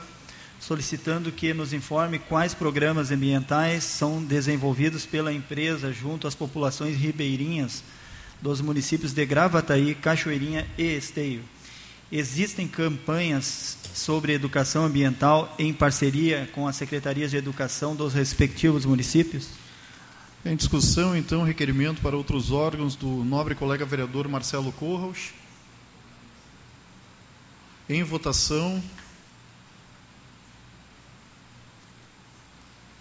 [0.60, 7.84] solicitando que nos informe quais programas ambientais são desenvolvidos pela empresa junto às populações ribeirinhas
[8.42, 11.44] dos municípios de Gravataí, Cachoeirinha e Esteio.
[12.12, 19.61] Existem campanhas sobre educação ambiental em parceria com as secretarias de educação dos respectivos municípios?
[20.44, 25.34] Em discussão, então, requerimento para outros órgãos do nobre colega vereador Marcelo Corros.
[27.88, 28.82] Em votação.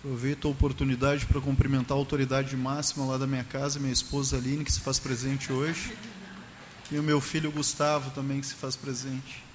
[0.01, 4.63] Aproveito a oportunidade para cumprimentar a autoridade máxima lá da minha casa, minha esposa Aline,
[4.63, 5.97] que se faz presente hoje,
[6.91, 9.50] e o meu filho Gustavo também, que se faz presente.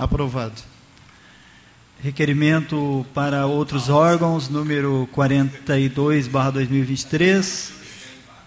[0.00, 0.60] Aprovado.
[2.02, 7.70] Requerimento para outros órgãos, número 42/2023,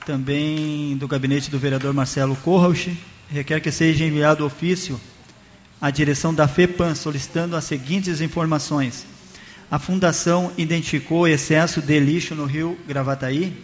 [0.04, 2.97] também do gabinete do vereador Marcelo Corrauch,
[3.30, 4.99] requer que seja enviado ofício
[5.80, 9.06] à direção da FEPAM solicitando as seguintes informações:
[9.70, 13.56] a fundação identificou excesso de lixo no rio Gravataí?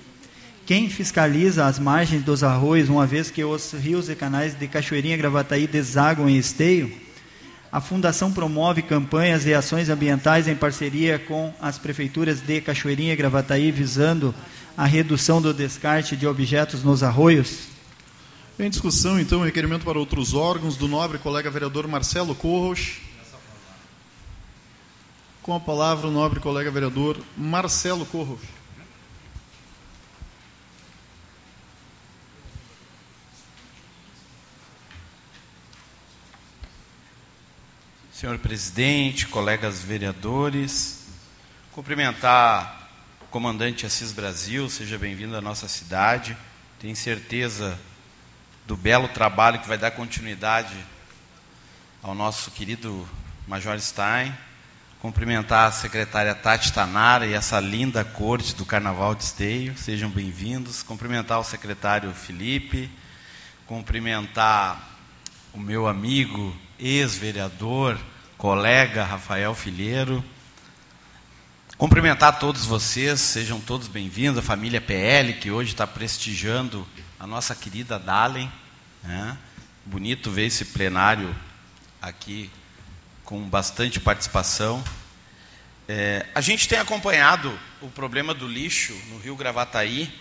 [0.64, 5.16] Quem fiscaliza as margens dos arroios, uma vez que os rios e canais de Cachoeirinha
[5.16, 7.09] e Gravataí desaguam em esteio?
[7.72, 13.16] A Fundação promove campanhas e ações ambientais em parceria com as prefeituras de Cachoeirinha e
[13.16, 14.34] Gravataí, visando
[14.76, 17.68] a redução do descarte de objetos nos arroios?
[18.58, 22.98] Em discussão, então, requerimento para outros órgãos do nobre colega vereador Marcelo Corros.
[25.44, 28.59] Com a palavra, o nobre colega vereador Marcelo Corros.
[38.20, 41.06] Senhor presidente, colegas vereadores,
[41.72, 42.90] cumprimentar
[43.22, 46.36] o comandante Assis Brasil, seja bem-vindo à nossa cidade.
[46.80, 47.80] Tenho certeza
[48.68, 50.76] do belo trabalho que vai dar continuidade
[52.04, 53.08] ao nosso querido
[53.48, 54.36] Major Stein.
[55.00, 60.84] Cumprimentar a secretária Tati Tanara e essa linda corte do Carnaval de Esteio, sejam bem-vindos.
[60.84, 62.92] Cumprimentar o secretário Felipe,
[63.66, 64.90] cumprimentar
[65.54, 68.00] o meu amigo ex-vereador,
[68.38, 70.24] colega Rafael Filheiro.
[71.78, 76.88] Cumprimentar todos vocês, sejam todos bem-vindos, a família PL, que hoje está prestigiando
[77.20, 78.52] a nossa querida Dalen.
[79.04, 79.38] Né?
[79.86, 81.36] Bonito ver esse plenário
[82.02, 82.50] aqui
[83.24, 84.84] com bastante participação.
[85.88, 90.14] É, a gente tem acompanhado o problema do lixo no Rio Gravataí,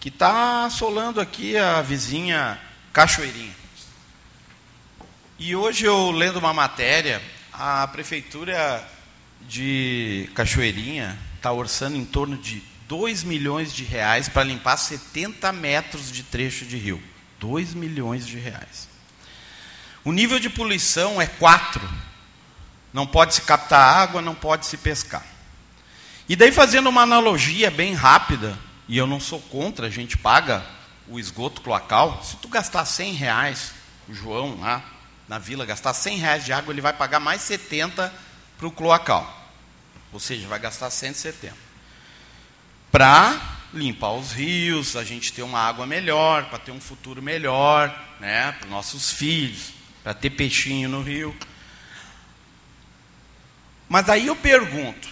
[0.00, 2.58] que está assolando aqui a vizinha
[2.92, 3.61] Cachoeirinha.
[5.44, 7.20] E hoje eu lendo uma matéria,
[7.52, 8.88] a prefeitura
[9.40, 16.12] de Cachoeirinha está orçando em torno de 2 milhões de reais para limpar 70 metros
[16.12, 17.02] de trecho de rio.
[17.40, 18.88] 2 milhões de reais.
[20.04, 21.90] O nível de poluição é 4.
[22.92, 25.26] Não pode se captar água, não pode se pescar.
[26.28, 30.64] E daí fazendo uma analogia bem rápida, e eu não sou contra, a gente paga
[31.08, 33.72] o esgoto cloacal, se tu gastar 100 reais,
[34.08, 35.01] o João lá,
[35.32, 38.12] na vila gastar 100 reais de água, ele vai pagar mais 70
[38.58, 39.50] para o cloacal.
[40.12, 41.56] Ou seja, vai gastar 170.
[42.90, 43.40] Para
[43.72, 47.88] limpar os rios, a gente ter uma água melhor, para ter um futuro melhor,
[48.20, 49.72] né, para os nossos filhos,
[50.02, 51.34] para ter peixinho no rio.
[53.88, 55.08] Mas aí eu pergunto,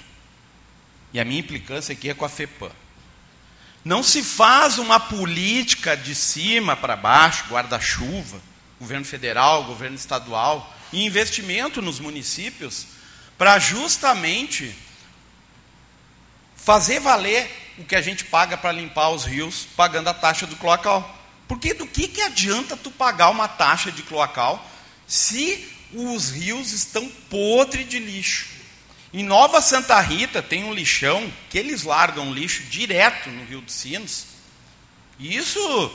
[1.14, 2.72] e a minha implicância aqui é com a FEPAM.
[3.82, 8.49] Não se faz uma política de cima para baixo, guarda-chuva,
[8.80, 12.86] governo federal, governo estadual, e investimento nos municípios
[13.36, 14.74] para justamente
[16.56, 20.56] fazer valer o que a gente paga para limpar os rios, pagando a taxa do
[20.56, 21.18] cloacal.
[21.46, 24.64] Porque do que, que adianta tu pagar uma taxa de cloacal
[25.06, 28.48] se os rios estão podres de lixo?
[29.12, 33.74] Em Nova Santa Rita tem um lixão que eles largam lixo direto no Rio dos
[33.74, 34.26] Sinos.
[35.18, 35.92] E isso,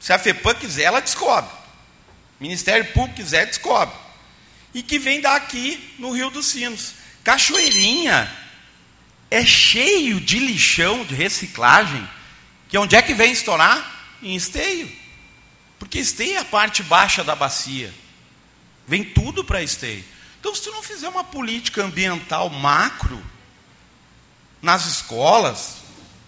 [0.00, 1.57] se a FEPAM quiser, ela descobre.
[2.40, 3.94] Ministério Público quiser, descobre.
[4.74, 6.94] E que vem daqui no Rio dos Sinos.
[7.24, 8.30] Cachoeirinha
[9.30, 12.08] é cheio de lixão de reciclagem,
[12.68, 14.16] que onde é que vem estourar?
[14.22, 14.90] Em esteio.
[15.78, 17.92] Porque esteio é a parte baixa da bacia.
[18.86, 20.04] Vem tudo para esteio.
[20.40, 23.22] Então, se tu não fizer uma política ambiental macro
[24.60, 25.76] nas escolas,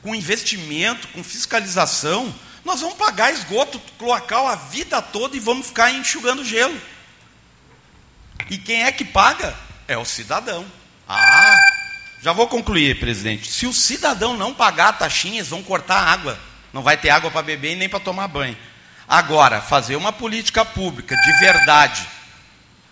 [0.03, 2.35] com investimento, com fiscalização,
[2.71, 6.81] nós vamos pagar esgoto cloacal a vida toda e vamos ficar enxugando gelo.
[8.49, 9.57] E quem é que paga?
[9.89, 10.64] É o cidadão.
[11.09, 11.57] Ah,
[12.23, 13.51] já vou concluir, presidente.
[13.51, 16.39] Se o cidadão não pagar taxinhas, vão cortar a água.
[16.73, 18.57] Não vai ter água para beber e nem para tomar banho.
[19.09, 22.07] Agora, fazer uma política pública de verdade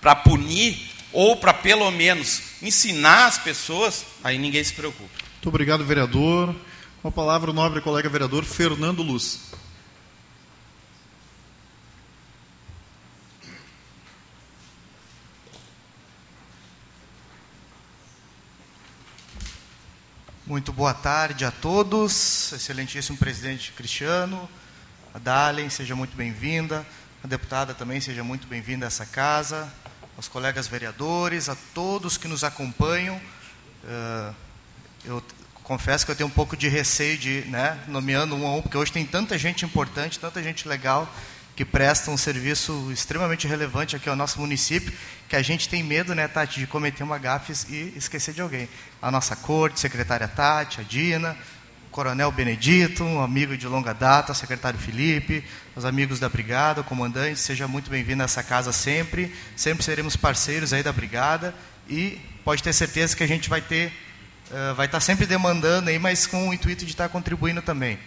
[0.01, 5.09] para punir ou para pelo menos ensinar as pessoas, aí ninguém se preocupa.
[5.35, 6.53] Muito obrigado, vereador.
[7.01, 9.49] Com a palavra o nobre colega vereador Fernando Luz.
[20.49, 24.49] Muito boa tarde a todos, excelentíssimo presidente Cristiano,
[25.13, 26.87] a Dalen, seja muito bem-vinda,
[27.23, 29.71] a deputada também seja muito bem-vinda a essa casa,
[30.17, 33.21] aos colegas vereadores, a todos que nos acompanham.
[33.85, 34.35] Uh,
[35.05, 35.23] eu
[35.63, 38.79] confesso que eu tenho um pouco de receio de, né, nomeando um a um, porque
[38.79, 41.07] hoje tem tanta gente importante, tanta gente legal,
[41.59, 44.93] que prestam um serviço extremamente relevante aqui ao nosso município,
[45.29, 48.69] que a gente tem medo, né, Tati, de cometer uma gafe e esquecer de alguém.
[49.03, 51.37] A nossa corte, secretária Tati, a Dina,
[51.89, 55.43] o coronel Benedito, um amigo de longa data, o secretário Felipe,
[55.75, 59.35] os amigos da brigada, o comandante, seja muito bem-vindo a essa casa sempre.
[59.57, 61.53] Sempre seremos parceiros aí da brigada
[61.89, 63.93] e pode ter certeza que a gente vai ter
[64.53, 67.99] uh, vai estar sempre demandando aí, mas com o intuito de estar contribuindo também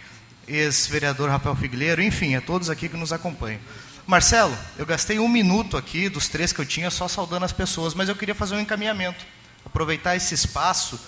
[0.46, 3.60] ex-vereador Rafael Figueiredo, enfim, a todos aqui que nos acompanham.
[4.06, 7.94] Marcelo, eu gastei um minuto aqui dos três que eu tinha só saudando as pessoas,
[7.94, 9.24] mas eu queria fazer um encaminhamento,
[9.64, 10.98] aproveitar esse espaço,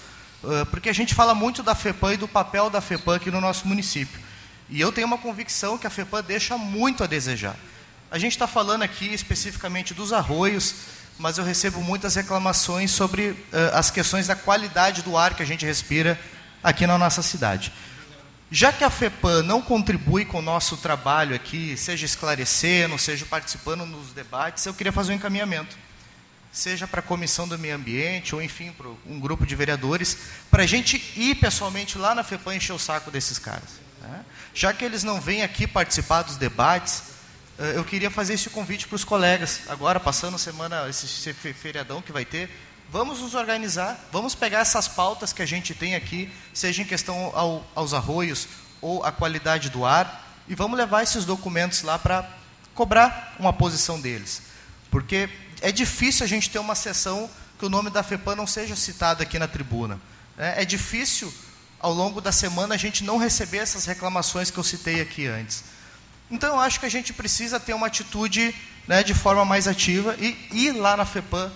[0.70, 3.66] porque a gente fala muito da FEPAM e do papel da FEPAM aqui no nosso
[3.66, 4.20] município.
[4.70, 7.56] E eu tenho uma convicção que a FEPAM deixa muito a desejar.
[8.10, 10.74] A gente está falando aqui especificamente dos arroios,
[11.18, 13.36] mas eu recebo muitas reclamações sobre
[13.72, 16.18] as questões da qualidade do ar que a gente respira
[16.62, 17.72] aqui na nossa cidade.
[18.54, 23.84] Já que a FEPAM não contribui com o nosso trabalho aqui, seja esclarecendo, seja participando
[23.84, 25.76] nos debates, eu queria fazer um encaminhamento.
[26.52, 30.16] Seja para a Comissão do Meio Ambiente, ou enfim, para um grupo de vereadores,
[30.52, 33.80] para a gente ir pessoalmente lá na FEPAM encher o saco desses caras.
[34.00, 34.24] Né?
[34.54, 37.02] Já que eles não vêm aqui participar dos debates,
[37.58, 39.62] eh, eu queria fazer esse convite para os colegas.
[39.66, 42.48] Agora, passando semana, esse feriadão que vai ter,
[42.90, 47.32] Vamos nos organizar, vamos pegar essas pautas que a gente tem aqui, seja em questão
[47.34, 48.46] ao, aos arroios
[48.80, 52.28] ou a qualidade do ar, e vamos levar esses documentos lá para
[52.74, 54.42] cobrar uma posição deles.
[54.90, 55.28] Porque
[55.60, 57.28] é difícil a gente ter uma sessão
[57.58, 59.98] que o nome da FEPAM não seja citado aqui na tribuna.
[60.36, 61.32] É, é difícil,
[61.80, 65.64] ao longo da semana, a gente não receber essas reclamações que eu citei aqui antes.
[66.30, 68.54] Então, eu acho que a gente precisa ter uma atitude
[68.86, 71.50] né, de forma mais ativa e ir lá na FEPAM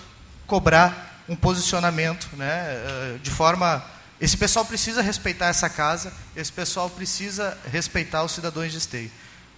[0.46, 3.84] cobrar um posicionamento, né, eh, de forma
[4.20, 9.10] esse pessoal precisa respeitar essa casa, esse pessoal precisa respeitar os cidadãos de esteio.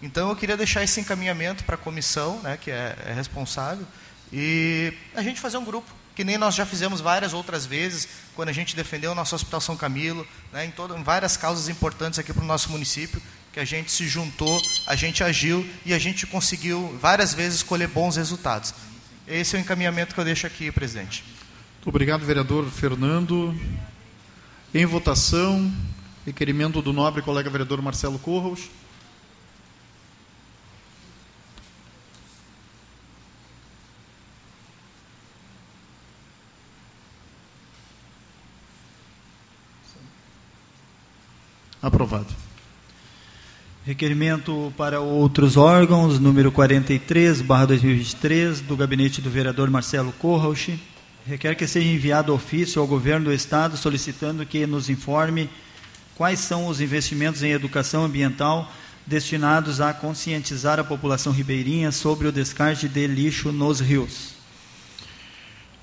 [0.02, 3.86] Então eu queria deixar esse encaminhamento para a comissão, né, que é, é, responsável,
[4.32, 8.50] e a gente fazer um grupo, que nem nós já fizemos várias outras vezes, quando
[8.50, 12.18] a gente defendeu o nosso Hospital São Camilo, né, em, todo, em várias causas importantes
[12.18, 13.20] aqui para o nosso município,
[13.52, 17.88] que a gente se juntou, a gente agiu e a gente conseguiu várias vezes colher
[17.88, 18.74] bons resultados.
[19.26, 21.24] Esse é o encaminhamento que eu deixo aqui, presidente.
[21.84, 23.54] Obrigado, vereador Fernando.
[24.74, 25.72] Em votação,
[26.26, 28.68] requerimento do nobre colega vereador Marcelo Corros.
[41.80, 42.28] Aprovado.
[43.86, 50.78] Requerimento para outros órgãos, número 43, barra 2023, do gabinete do vereador Marcelo Corrauch
[51.26, 55.48] requer que seja enviado ofício ao governo do estado solicitando que nos informe
[56.14, 58.70] quais são os investimentos em educação ambiental
[59.06, 64.34] destinados a conscientizar a população ribeirinha sobre o descarte de lixo nos rios.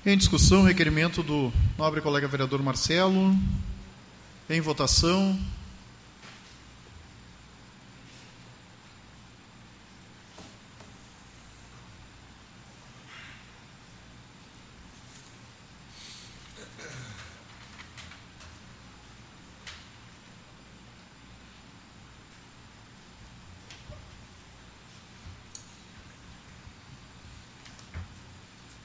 [0.06, 3.36] Em discussão, requerimento do nobre colega vereador Marcelo.
[4.48, 5.38] Em votação.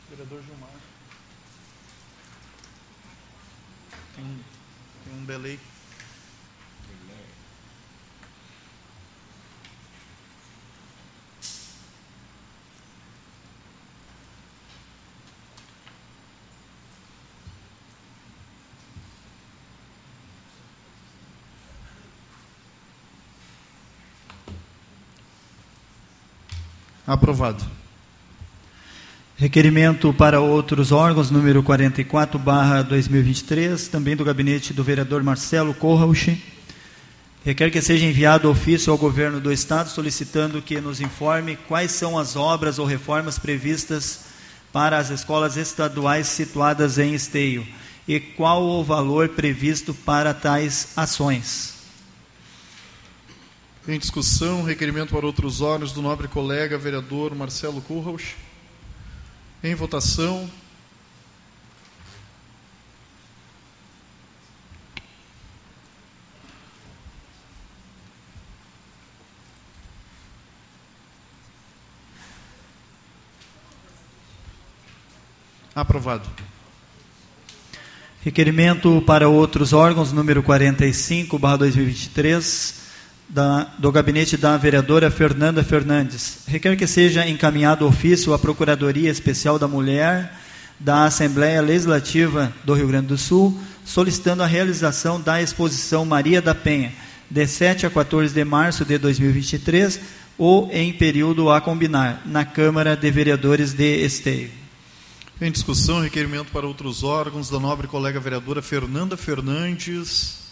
[0.10, 0.70] Vereador Gilmar.
[4.16, 4.40] Tem,
[5.06, 5.60] tem um delay.
[27.06, 27.64] Aprovado.
[29.36, 36.42] Requerimento para outros órgãos, número 44, barra 2023, também do gabinete do vereador Marcelo Corrauch.
[37.44, 42.18] Requer que seja enviado ofício ao governo do Estado solicitando que nos informe quais são
[42.18, 44.22] as obras ou reformas previstas
[44.72, 47.68] para as escolas estaduais situadas em esteio
[48.08, 51.73] e qual o valor previsto para tais ações.
[53.86, 58.38] Em discussão, requerimento para outros órgãos do nobre colega vereador Marcelo Currauch.
[59.62, 60.50] Em votação.
[75.76, 76.30] Aprovado.
[78.22, 82.83] Requerimento para outros órgãos, número 45, barra 2023,
[83.34, 86.44] da, do gabinete da vereadora Fernanda Fernandes.
[86.48, 90.32] Requer que seja encaminhado ofício à Procuradoria Especial da Mulher
[90.80, 96.54] da Assembleia Legislativa do Rio Grande do Sul, solicitando a realização da exposição Maria da
[96.54, 96.94] Penha,
[97.30, 100.00] de 7 a 14 de março de 2023,
[100.38, 104.52] ou em período a combinar, na Câmara de Vereadores de Esteio.
[105.42, 110.44] Em discussão, requerimento para outros órgãos da nobre colega vereadora Fernanda Fernandes.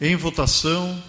[0.00, 1.02] Em votação.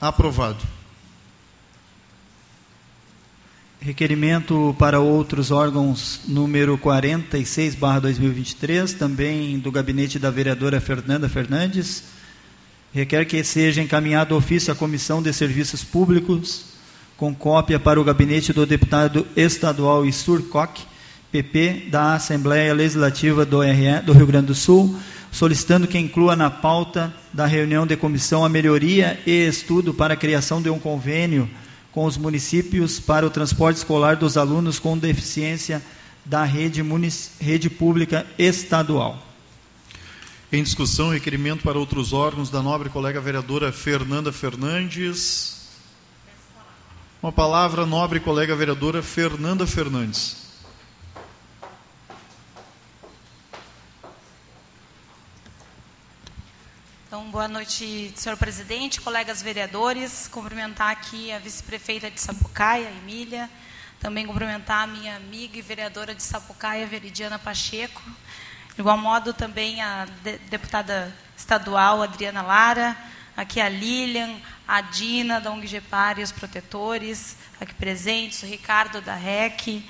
[0.00, 0.58] Aprovado.
[3.80, 12.04] Requerimento para outros órgãos número 46, barra 2023, também do gabinete da vereadora Fernanda Fernandes.
[12.92, 16.74] Requer que seja encaminhado ofício à Comissão de Serviços Públicos,
[17.16, 20.86] com cópia para o gabinete do deputado estadual Isur Koch,
[21.32, 24.98] PP, da Assembleia Legislativa do, RE, do Rio Grande do Sul,
[25.30, 30.16] solicitando que inclua na pauta da reunião de comissão a melhoria e estudo para a
[30.16, 31.48] criação de um convênio
[31.92, 35.82] com os municípios para o transporte escolar dos alunos com deficiência
[36.24, 36.82] da rede,
[37.40, 39.22] rede pública estadual.
[40.52, 45.68] Em discussão, requerimento para outros órgãos da nobre colega vereadora Fernanda Fernandes.
[47.22, 50.45] Uma palavra, nobre colega vereadora Fernanda Fernandes.
[57.26, 60.28] Então, boa noite, senhor presidente, colegas vereadores.
[60.28, 63.50] Cumprimentar aqui a vice-prefeita de Sapucaia, Emília.
[63.98, 68.00] Também cumprimentar a minha amiga e vereadora de Sapucaia, Veridiana Pacheco.
[68.74, 72.96] De igual modo, também a de deputada estadual, Adriana Lara.
[73.36, 79.00] Aqui a Lilian, a Dina, da ONG Gepar e os protetores, aqui presentes, o Ricardo
[79.00, 79.84] da REC,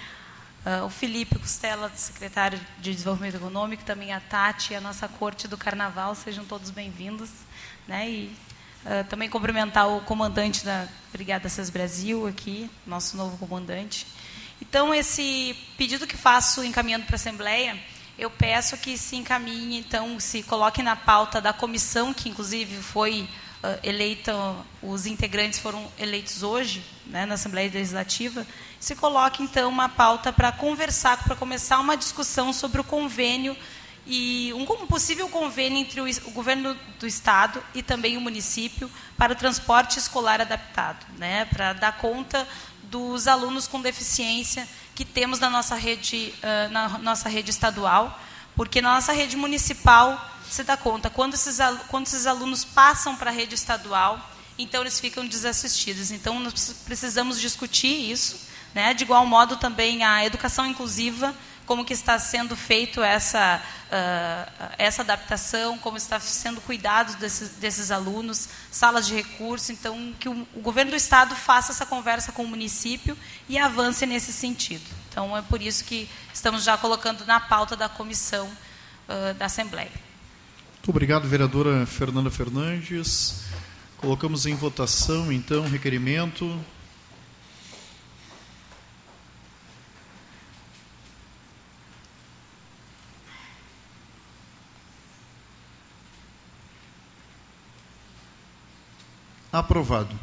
[0.67, 5.47] Uh, o Felipe Costela, secretário de Desenvolvimento Econômico, também a Tati e a nossa corte
[5.47, 7.31] do Carnaval, sejam todos bem-vindos.
[7.87, 8.11] Né?
[8.11, 8.37] E
[8.85, 14.09] uh, também cumprimentar o comandante da Brigada CES Brasil aqui, nosso novo comandante.
[14.61, 17.81] Então, esse pedido que faço encaminhando para a Assembleia,
[18.19, 23.29] eu peço que se encaminhe, então, se coloque na pauta da comissão, que inclusive foi
[23.83, 24.35] eleita,
[24.83, 28.47] os integrantes foram eleitos hoje, né, na Assembleia Legislativa,
[28.79, 33.57] se coloque então uma pauta para conversar, para começar uma discussão sobre o convênio
[34.07, 39.37] e um possível convênio entre o, governo do estado e também o município para o
[39.37, 42.47] transporte escolar adaptado, né, para dar conta
[42.85, 48.19] dos alunos com deficiência que temos na nossa rede, uh, na nossa rede estadual,
[48.55, 53.30] porque na nossa rede municipal se dá conta quando esses, quando esses alunos passam para
[53.30, 56.11] a rede estadual, então eles ficam desassistidos.
[56.11, 58.92] Então nós precisamos discutir isso né?
[58.92, 61.34] De igual modo também a educação inclusiva,
[61.64, 67.90] como que está sendo feito essa, uh, essa adaptação, como está sendo cuidado desses, desses
[67.90, 69.72] alunos, salas de recurso.
[69.72, 73.16] Então, que o, o, governo do Estado faça essa conversa com o município
[73.49, 74.84] e avance nesse sentido.
[75.09, 80.05] Então, é por isso que estamos já colocando na pauta da comissão uh, da Assembleia.
[80.87, 83.43] Muito obrigado, vereadora Fernanda Fernandes.
[83.97, 86.57] Colocamos em votação, então, o requerimento.
[99.53, 100.16] Aprovado.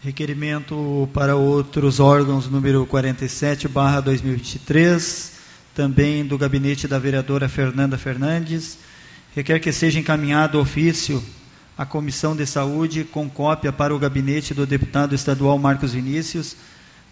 [0.00, 5.32] Requerimento para outros órgãos número 47, barra 2023,
[5.74, 8.78] também do gabinete da vereadora Fernanda Fernandes.
[9.34, 11.24] Requer que seja encaminhado ofício
[11.76, 16.54] à Comissão de Saúde com cópia para o gabinete do deputado estadual Marcos Vinícius,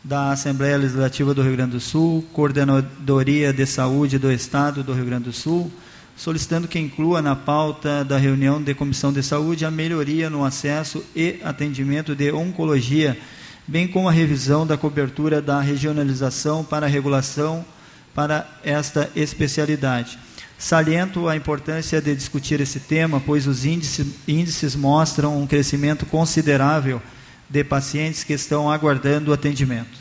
[0.04, 5.06] da Assembleia Legislativa do Rio Grande do Sul, Coordenadoria de Saúde do Estado do Rio
[5.06, 5.72] Grande do Sul,
[6.14, 11.02] solicitando que inclua na pauta da reunião de Comissão de Saúde a melhoria no acesso
[11.16, 13.18] e atendimento de oncologia,
[13.66, 17.64] bem como a revisão da cobertura da regionalização para regulação
[18.14, 20.18] para esta especialidade.
[20.60, 27.00] Saliento a importância de discutir esse tema, pois os índices, índices mostram um crescimento considerável
[27.48, 29.98] de pacientes que estão aguardando atendimento.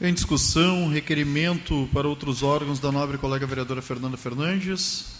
[0.00, 5.14] Em discussão, requerimento para outros órgãos da nobre colega vereadora Fernanda Fernandes.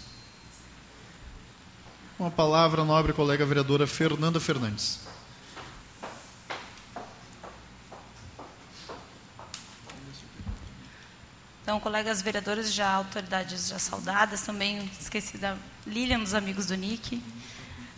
[2.18, 5.03] Uma palavra, nobre colega vereadora Fernanda Fernandes.
[11.64, 15.56] Então, colegas vereadores, já autoridades já saudadas, também esqueci da
[15.86, 17.22] Lilian, dos amigos do NIC,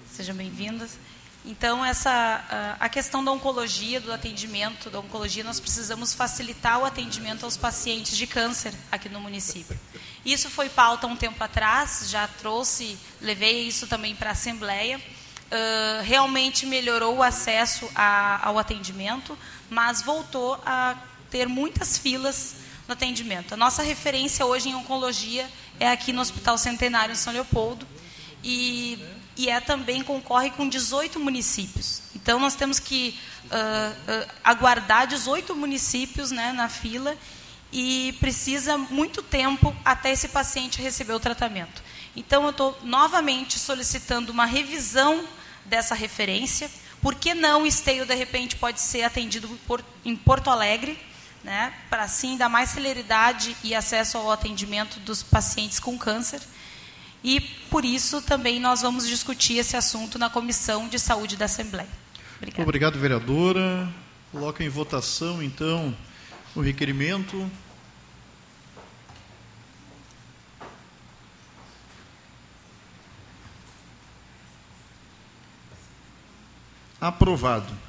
[0.09, 0.97] sejam bem-vindas.
[1.45, 7.43] Então, essa, a questão da oncologia, do atendimento da oncologia, nós precisamos facilitar o atendimento
[7.43, 9.77] aos pacientes de câncer aqui no município.
[10.25, 14.99] Isso foi pauta um tempo atrás, já trouxe, levei isso também para a Assembleia.
[14.99, 19.37] Uh, realmente melhorou o acesso a, ao atendimento,
[19.69, 20.95] mas voltou a
[21.33, 23.53] ter muitas filas no atendimento.
[23.53, 27.87] A nossa referência hoje em oncologia é aqui no Hospital Centenário em São Leopoldo
[28.43, 28.99] e,
[29.37, 32.03] e é também concorre com 18 municípios.
[32.15, 37.17] Então nós temos que uh, uh, aguardar 18 municípios né, na fila
[37.73, 41.83] e precisa muito tempo até esse paciente receber o tratamento.
[42.15, 45.25] Então eu estou novamente solicitando uma revisão
[45.65, 46.71] dessa referência.
[47.03, 50.99] Por que não o esteio de repente pode ser atendido por, em Porto Alegre?
[51.47, 56.43] Né, para assim dar mais celeridade e acesso ao atendimento dos pacientes com câncer.
[57.23, 57.41] E
[57.71, 61.89] por isso também nós vamos discutir esse assunto na Comissão de Saúde da Assembleia.
[62.37, 62.63] Obrigada.
[62.65, 63.89] Obrigado, vereadora.
[64.33, 65.97] Coloca em votação, então,
[66.55, 67.49] o requerimento.
[77.01, 77.86] Aprovado.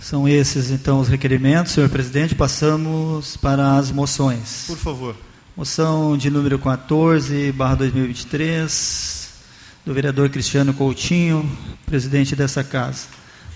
[0.00, 2.34] São esses, então, os requerimentos, senhor presidente.
[2.34, 4.64] Passamos para as moções.
[4.66, 5.14] Por favor.
[5.54, 9.28] Moção de número 14, barra 2023,
[9.84, 11.46] do vereador Cristiano Coutinho,
[11.84, 13.08] presidente dessa casa.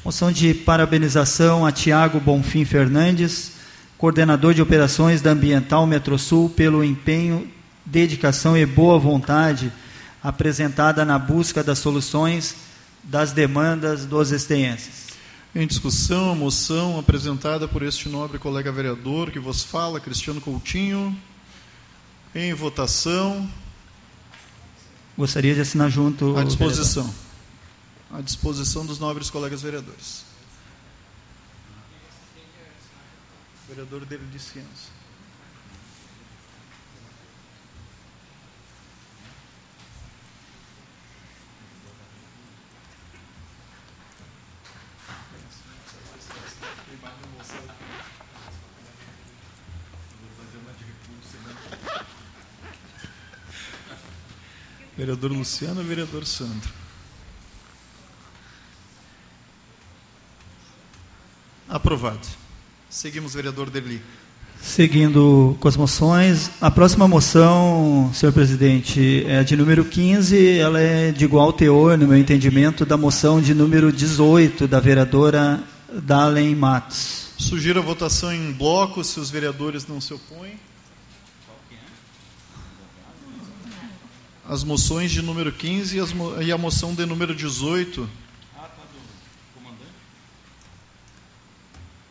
[0.05, 3.53] Moção de parabenização a Tiago Bonfim Fernandes,
[3.97, 7.49] coordenador de operações da Ambiental Metrosul, pelo empenho,
[7.87, 9.73] dedicação e boa vontade
[10.23, 12.55] apresentada na busca das soluções
[13.03, 15.04] das demandas dos esteenses.
[15.57, 21.17] Em discussão, a moção apresentada por este nobre colega vereador que vos fala, Cristiano Coutinho.
[22.35, 23.49] Em votação.
[25.17, 26.37] Gostaria de assinar junto.
[26.37, 27.05] À disposição.
[27.05, 28.19] Vereador.
[28.19, 30.25] À disposição dos nobres colegas vereadores.
[33.69, 34.94] Vereador dele de ciência.
[54.97, 56.71] Vereador Luciano, vereador Sandro.
[61.69, 62.27] Aprovado.
[62.89, 64.01] Seguimos, vereador Derli.
[64.63, 71.11] Seguindo com as moções, a próxima moção, senhor presidente, é de número 15, ela é
[71.11, 77.29] de igual teor, no meu entendimento, da moção de número 18, da vereadora Dalen Matos.
[77.37, 80.53] Sugiro a votação em bloco, se os vereadores não se opõem.
[84.49, 85.99] As moções de número 15
[86.43, 88.09] e, a moção de número 18.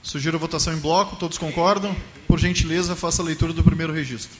[0.01, 1.95] Sugiro a votação em bloco, todos concordam?
[2.27, 4.37] Por gentileza, faça a leitura do primeiro registro.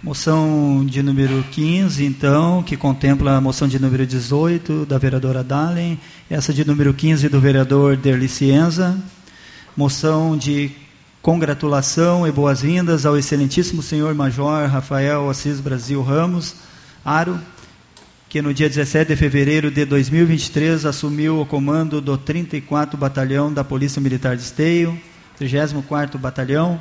[0.00, 5.98] Moção de número 15, então, que contempla a moção de número 18 da vereadora Dalen,
[6.30, 8.96] essa de número 15 do vereador Derli Cienza.
[9.76, 10.70] Moção de
[11.28, 16.54] congratulação e boas-vindas ao excelentíssimo senhor Major Rafael Assis Brasil Ramos,
[17.04, 17.38] Aro,
[18.30, 23.62] que no dia 17 de fevereiro de 2023 assumiu o comando do 34 Batalhão da
[23.62, 24.98] Polícia Militar de Esteio,
[25.38, 26.80] 34º Batalhão.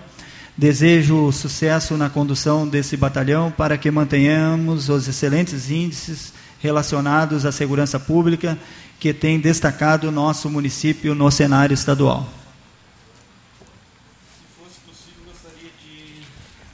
[0.58, 8.00] Desejo sucesso na condução desse batalhão para que mantenhamos os excelentes índices relacionados à segurança
[8.00, 8.58] pública
[8.98, 12.47] que tem destacado o nosso município no cenário estadual.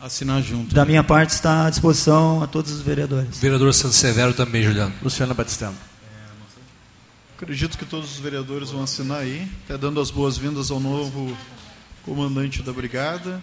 [0.03, 0.75] Assinar junto.
[0.75, 3.39] Da minha parte está à disposição a todos os vereadores.
[3.39, 4.93] Vereador Santo Severo também, Juliano.
[5.01, 5.77] Luciana Batistano.
[7.37, 11.35] Acredito que todos os vereadores vão assinar aí, até dando as boas-vindas ao novo
[12.03, 13.41] comandante da brigada.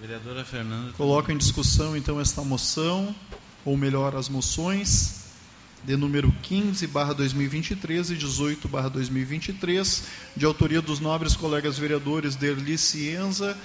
[0.00, 0.92] Vereadora Fernanda.
[0.92, 3.14] Coloco em discussão então esta moção,
[3.64, 5.20] ou melhor, as moções
[5.84, 10.04] de número 15 barra 2023 e 18 barra 2023,
[10.36, 13.56] de autoria dos nobres colegas vereadores Derli Cienza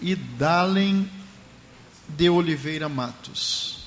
[0.00, 1.08] e Dalen
[2.16, 3.84] de Oliveira Matos.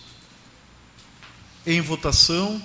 [1.66, 2.62] Em votação.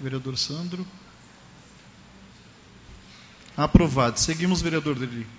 [0.00, 0.86] Vereador Sandro.
[3.56, 4.20] Aprovado.
[4.20, 5.37] Seguimos, vereador Deli.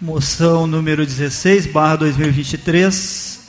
[0.00, 3.40] Moção número 16, barra 2023,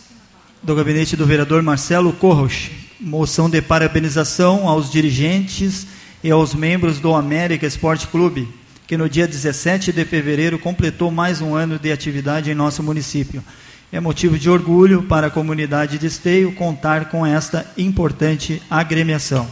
[0.63, 2.71] do gabinete do vereador Marcelo Corros.
[2.99, 5.85] moção de parabenização aos dirigentes
[6.23, 8.47] e aos membros do América Esporte Clube,
[8.87, 13.43] que no dia 17 de fevereiro completou mais um ano de atividade em nosso município.
[13.91, 19.47] É motivo de orgulho para a comunidade de Esteio contar com esta importante agremiação.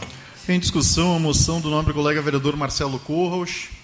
[0.48, 3.77] Em discussão, a moção do nobre colega vereador Marcelo Corros.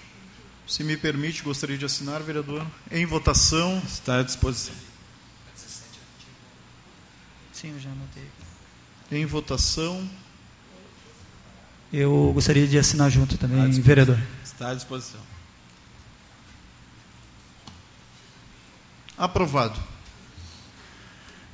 [0.66, 2.66] Se me permite, gostaria de assinar, vereador.
[2.90, 3.82] Em votação.
[3.86, 4.74] Está à disposição.
[7.52, 8.24] Sim, eu já anotei.
[9.12, 10.08] Em votação.
[11.92, 14.18] Eu gostaria de assinar junto também, vereador.
[14.42, 15.20] Está à disposição.
[19.16, 19.78] Aprovado.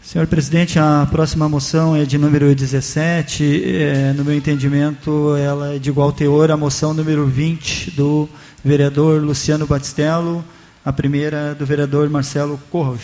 [0.02, 3.62] Senhor presidente, a próxima moção é de número 17.
[3.64, 8.28] É, no meu entendimento, ela é de igual teor à moção número 20 do
[8.64, 10.44] vereador Luciano Batistello,
[10.84, 13.02] a primeira do vereador Marcelo Corros.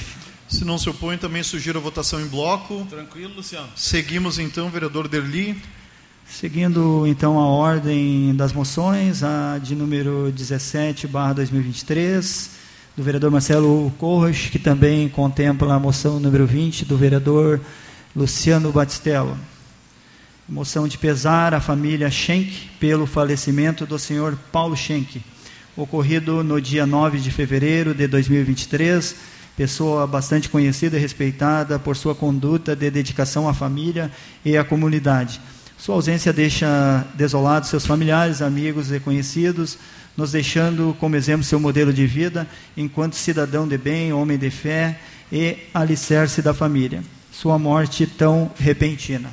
[0.48, 2.86] Se não se opõe, também sugiro a votação em bloco.
[2.88, 3.68] Tranquilo, Luciano.
[3.74, 5.60] Seguimos então, vereador Derli.
[6.28, 12.50] Seguindo então a ordem das moções, a de número 17, barra 2023,
[12.96, 17.60] do vereador Marcelo Corros, que também contempla a moção número 20 do vereador
[18.14, 19.38] Luciano Batistello.
[20.48, 25.22] Moção de pesar à família Schenck pelo falecimento do senhor Paulo Schenck,
[25.76, 29.14] ocorrido no dia 9 de fevereiro de 2023,
[29.56, 34.10] pessoa bastante conhecida e respeitada por sua conduta de dedicação à família
[34.44, 35.40] e à comunidade.
[35.76, 39.78] Sua ausência deixa desolados seus familiares, amigos e conhecidos,
[40.16, 42.46] nos deixando como exemplo seu modelo de vida
[42.76, 44.98] enquanto cidadão de bem, homem de fé
[45.30, 47.02] e alicerce da família.
[47.30, 49.30] Sua morte tão repentina.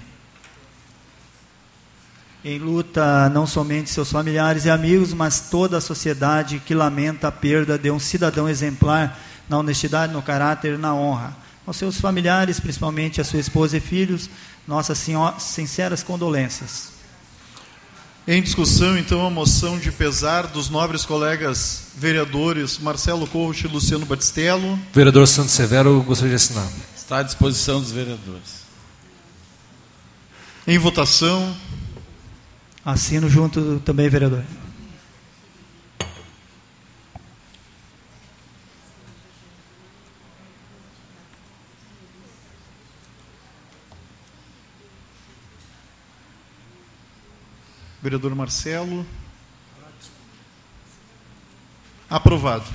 [2.46, 7.32] Em luta não somente seus familiares e amigos, mas toda a sociedade que lamenta a
[7.32, 9.18] perda de um cidadão exemplar
[9.48, 11.38] na honestidade, no caráter, na honra.
[11.66, 14.30] Aos seus familiares, principalmente a sua esposa e filhos,
[14.68, 15.00] nossas
[15.40, 16.92] sinceras condolências.
[18.28, 24.06] Em discussão, então, a moção de pesar dos nobres colegas vereadores Marcelo Corros e Luciano
[24.06, 24.78] Batistello.
[24.94, 26.68] Vereador Santos Severo, gostaria de assinar.
[26.94, 28.64] Está à disposição dos vereadores.
[30.68, 31.56] Em votação.
[32.86, 34.44] Assino junto também, vereador.
[48.02, 49.06] Vereador Marcelo.
[52.10, 52.66] Aprovado.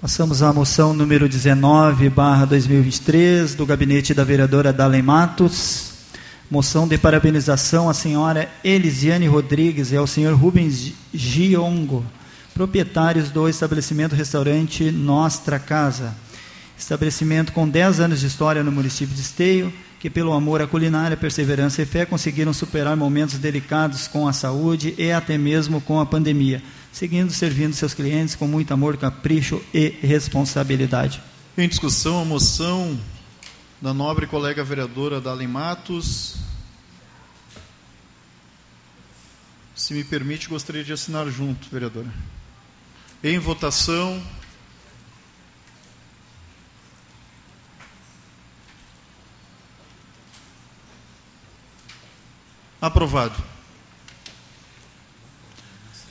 [0.00, 5.91] Passamos à moção número 19, barra 2023, do gabinete da vereadora Dalen Matos.
[6.52, 12.04] Moção de parabenização à senhora Elisiane Rodrigues e ao senhor Rubens Giongo,
[12.52, 16.14] proprietários do estabelecimento restaurante Nostra Casa.
[16.78, 21.16] Estabelecimento com 10 anos de história no município de Esteio, que pelo amor à culinária,
[21.16, 26.04] perseverança e fé conseguiram superar momentos delicados com a saúde e até mesmo com a
[26.04, 31.22] pandemia, seguindo servindo seus clientes com muito amor, capricho e responsabilidade.
[31.56, 32.98] Em discussão, a moção
[33.80, 36.41] da nobre colega vereadora Dalen Matos.
[39.74, 42.12] Se me permite, gostaria de assinar junto, vereadora.
[43.24, 44.22] Em votação.
[52.80, 53.34] Aprovado.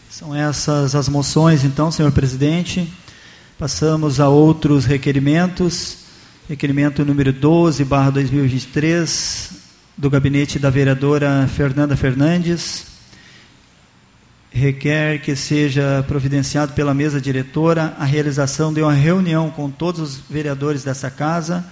[0.10, 2.92] São essas as moções, então, senhor presidente.
[3.60, 6.00] Passamos a outros requerimentos.
[6.50, 9.52] Requerimento número 12, barra 2023,
[9.96, 12.91] do gabinete da vereadora Fernanda Fernandes.
[14.54, 20.18] Requer que seja providenciado pela mesa diretora a realização de uma reunião com todos os
[20.30, 21.66] vereadores dessa casa,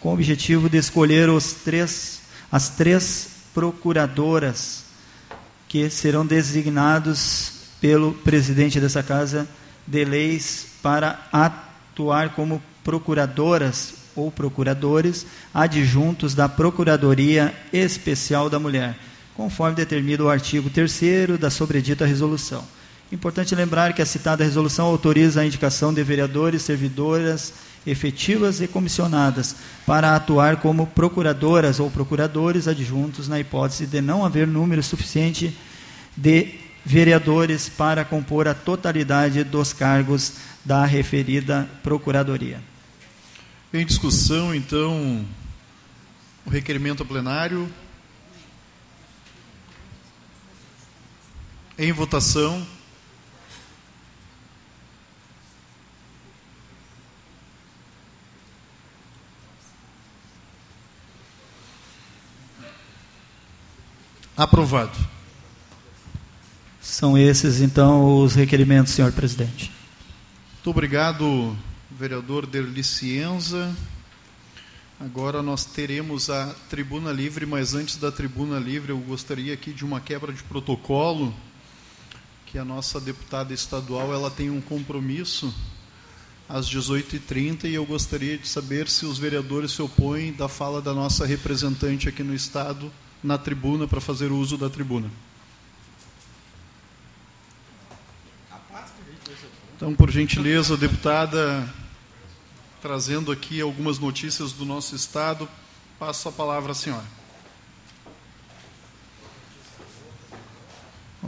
[0.00, 4.84] com o objetivo de escolher os três, as três procuradoras
[5.68, 9.48] que serão designados pelo presidente dessa casa
[9.86, 18.96] de leis para atuar como procuradoras ou procuradores adjuntos da Procuradoria Especial da Mulher,
[19.34, 22.64] conforme determina o artigo 3 da sobredita resolução.
[23.12, 27.52] Importante lembrar que a citada resolução autoriza a indicação de vereadores, servidoras
[27.86, 29.56] efetivas e comissionadas
[29.86, 35.54] para atuar como procuradoras ou procuradores adjuntos na hipótese de não haver número suficiente
[36.16, 36.54] de
[36.84, 42.60] vereadores para compor a totalidade dos cargos da referida procuradoria.
[43.72, 45.24] Em discussão, então,
[46.46, 47.68] o requerimento plenário.
[51.78, 52.64] Em votação.
[64.36, 64.96] Aprovado.
[66.80, 69.72] São esses, então, os requerimentos, senhor presidente.
[70.54, 71.56] Muito obrigado,
[71.90, 73.74] vereador Derli Cienza.
[74.98, 79.84] Agora nós teremos a tribuna livre, mas antes da tribuna livre, eu gostaria aqui de
[79.84, 81.34] uma quebra de protocolo,
[82.54, 85.52] que a nossa deputada estadual ela tem um compromisso
[86.48, 90.94] às 18h30 e eu gostaria de saber se os vereadores se opõem da fala da
[90.94, 92.92] nossa representante aqui no Estado
[93.24, 95.10] na tribuna para fazer uso da tribuna.
[99.76, 101.68] Então, por gentileza, deputada,
[102.80, 105.48] trazendo aqui algumas notícias do nosso Estado,
[105.98, 107.23] passo a palavra à senhora.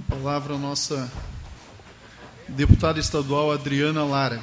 [0.09, 1.11] A palavra à nossa
[2.46, 4.40] deputada estadual Adriana Lara.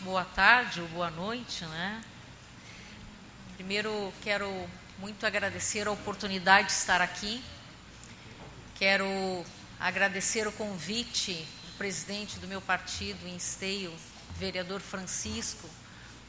[0.00, 2.02] Boa tarde ou boa noite, né?
[3.54, 4.68] Primeiro, quero
[4.98, 7.40] muito agradecer a oportunidade de estar aqui.
[8.74, 9.06] Quero
[9.78, 13.92] agradecer o convite do presidente do meu partido em Esteio,
[14.36, 15.70] vereador Francisco,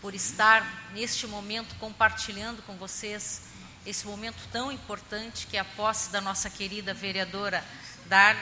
[0.03, 3.43] por estar neste momento compartilhando com vocês
[3.85, 7.63] esse momento tão importante que é a posse da nossa querida vereadora
[8.07, 8.35] Dar.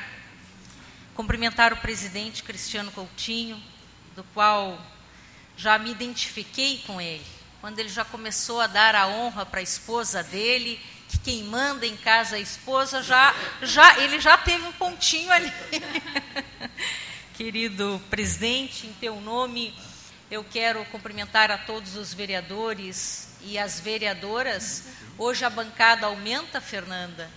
[1.13, 3.61] Cumprimentar o presidente Cristiano Coutinho,
[4.15, 4.83] do qual
[5.55, 7.25] já me identifiquei com ele,
[7.61, 11.85] quando ele já começou a dar a honra para a esposa dele, que quem manda
[11.85, 15.53] em casa é a esposa, já, já ele já teve um pontinho ali.
[17.37, 19.75] Querido presidente, em teu nome,
[20.31, 24.85] eu quero cumprimentar a todos os vereadores e as vereadoras.
[25.17, 27.29] Hoje a bancada aumenta, Fernanda,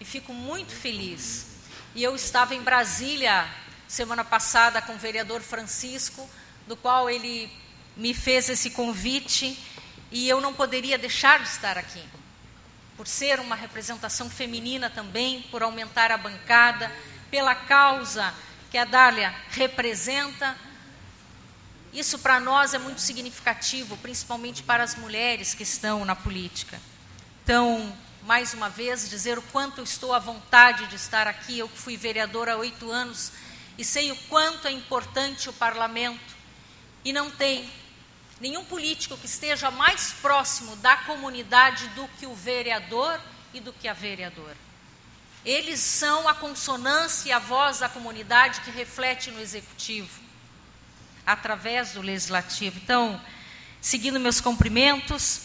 [0.00, 1.48] e fico muito feliz.
[1.92, 3.44] E eu estava em Brasília
[3.88, 6.30] semana passada com o vereador Francisco,
[6.68, 7.50] do qual ele
[7.96, 9.58] me fez esse convite
[10.12, 12.02] e eu não poderia deixar de estar aqui.
[12.96, 16.92] Por ser uma representação feminina também, por aumentar a bancada,
[17.28, 18.32] pela causa
[18.70, 20.56] que a Dália representa.
[21.96, 26.78] Isso para nós é muito significativo, principalmente para as mulheres que estão na política.
[27.42, 27.90] Então,
[28.24, 31.58] mais uma vez, dizer o quanto estou à vontade de estar aqui.
[31.58, 33.32] Eu fui vereadora há oito anos
[33.78, 36.36] e sei o quanto é importante o parlamento.
[37.02, 37.66] E não tem
[38.42, 43.18] nenhum político que esteja mais próximo da comunidade do que o vereador
[43.54, 44.58] e do que a vereadora.
[45.42, 50.25] Eles são a consonância e a voz da comunidade que reflete no executivo,
[51.26, 52.78] através do legislativo.
[52.82, 53.20] Então,
[53.80, 55.40] seguindo meus cumprimentos,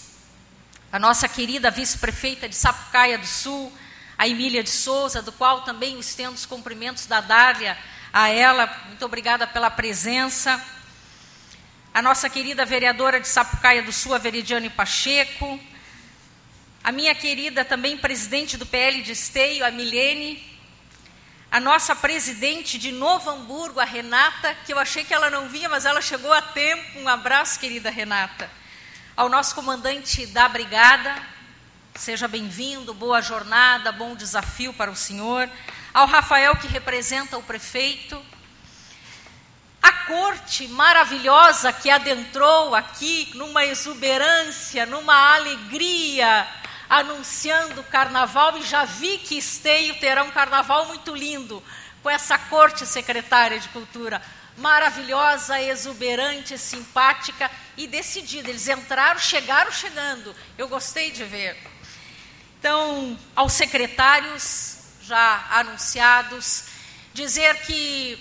[0.91, 3.73] a nossa querida vice-prefeita de Sapucaia do Sul,
[4.17, 7.77] a Emília de Souza, do qual também estendo os cumprimentos da Dália
[8.13, 10.61] a ela, muito obrigada pela presença.
[11.93, 15.59] A nossa querida vereadora de Sapucaia do Sul, a Veridiane Pacheco,
[16.83, 20.50] a minha querida também presidente do PL de Esteio, a Milene,
[21.51, 25.67] a nossa presidente de Novo Hamburgo, a Renata, que eu achei que ela não vinha,
[25.67, 26.97] mas ela chegou a tempo.
[26.97, 28.49] Um abraço, querida Renata.
[29.17, 31.13] Ao nosso comandante da brigada,
[31.93, 35.49] seja bem-vindo, boa jornada, bom desafio para o senhor.
[35.93, 38.25] Ao Rafael, que representa o prefeito,
[39.83, 46.47] a corte maravilhosa que adentrou aqui numa exuberância, numa alegria,
[46.91, 51.63] anunciando carnaval, e já vi que Esteio terá um carnaval muito lindo,
[52.03, 54.21] com essa corte secretária de cultura
[54.57, 58.49] maravilhosa, exuberante, simpática e decidida.
[58.49, 60.35] Eles entraram, chegaram chegando.
[60.57, 61.57] Eu gostei de ver.
[62.59, 66.65] Então, aos secretários já anunciados,
[67.13, 68.19] dizer que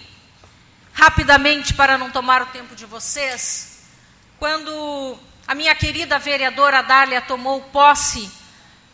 [0.93, 3.83] rapidamente para não tomar o tempo de vocês,
[4.39, 8.39] quando a minha querida vereadora Dália tomou posse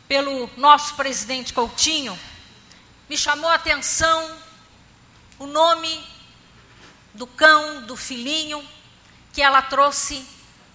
[0.08, 2.18] pelo nosso presidente Coutinho,
[3.08, 4.36] me chamou a atenção
[5.38, 6.04] o nome
[7.14, 8.66] do cão, do filhinho,
[9.32, 10.26] que ela trouxe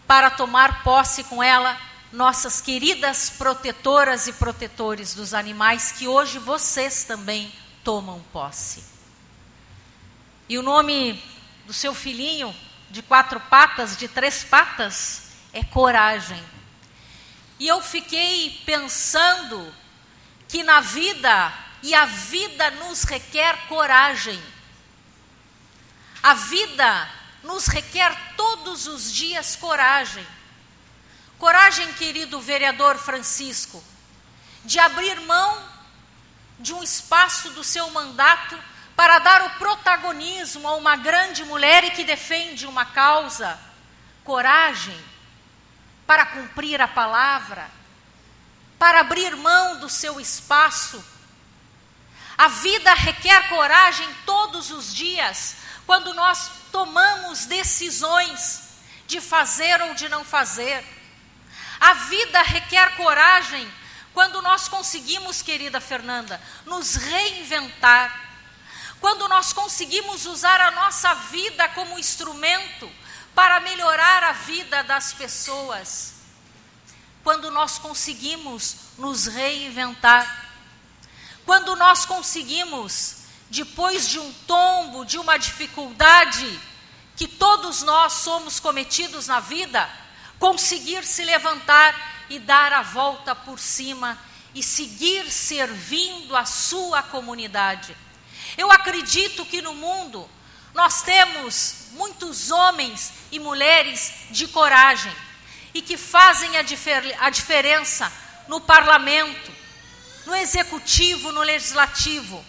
[0.05, 1.77] para tomar posse com ela,
[2.11, 7.51] nossas queridas protetoras e protetores dos animais, que hoje vocês também
[7.83, 8.83] tomam posse.
[10.49, 11.23] E o nome
[11.65, 12.53] do seu filhinho
[12.89, 16.43] de quatro patas, de três patas, é coragem.
[17.61, 19.71] E eu fiquei pensando
[20.47, 24.41] que na vida, e a vida nos requer coragem.
[26.23, 27.07] A vida
[27.43, 30.25] nos requer todos os dias coragem.
[31.37, 33.83] Coragem, querido vereador Francisco,
[34.65, 35.63] de abrir mão
[36.57, 38.57] de um espaço do seu mandato
[38.95, 43.59] para dar o protagonismo a uma grande mulher e que defende uma causa,
[44.23, 45.10] coragem
[46.11, 47.71] para cumprir a palavra,
[48.77, 51.01] para abrir mão do seu espaço.
[52.37, 55.55] A vida requer coragem todos os dias,
[55.85, 58.73] quando nós tomamos decisões
[59.07, 60.83] de fazer ou de não fazer.
[61.79, 63.73] A vida requer coragem
[64.13, 68.19] quando nós conseguimos, querida Fernanda, nos reinventar.
[68.99, 72.91] Quando nós conseguimos usar a nossa vida como instrumento
[73.35, 76.13] para melhorar a vida das pessoas.
[77.23, 80.49] Quando nós conseguimos nos reinventar.
[81.45, 83.17] Quando nós conseguimos,
[83.49, 86.59] depois de um tombo, de uma dificuldade
[87.15, 89.89] que todos nós somos cometidos na vida,
[90.39, 94.17] conseguir se levantar e dar a volta por cima
[94.55, 97.95] e seguir servindo a sua comunidade.
[98.57, 100.29] Eu acredito que no mundo
[100.73, 105.13] nós temos muitos homens e mulheres de coragem
[105.73, 108.11] e que fazem a, difer a diferença
[108.47, 109.51] no parlamento,
[110.25, 112.43] no executivo, no legislativo.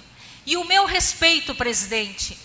[0.44, 2.38] E o meu respeito, presidente,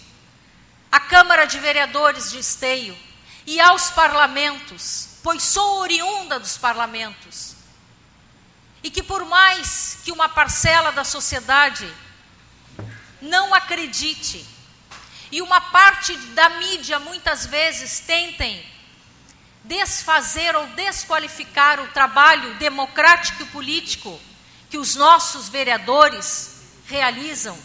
[0.91, 2.97] à Câmara de Vereadores de Esteio
[3.45, 7.55] e aos parlamentos, pois sou oriunda dos parlamentos.
[8.83, 11.91] E que por mais que uma parcela da sociedade
[13.21, 14.45] não acredite
[15.31, 18.63] e uma parte da mídia muitas vezes tentem
[19.63, 24.19] desfazer ou desqualificar o trabalho democrático e político
[24.69, 27.57] que os nossos vereadores realizam,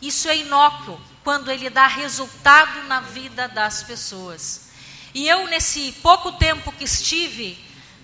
[0.00, 4.68] isso é inócuo quando ele dá resultado na vida das pessoas.
[5.12, 7.58] E eu, nesse pouco tempo que estive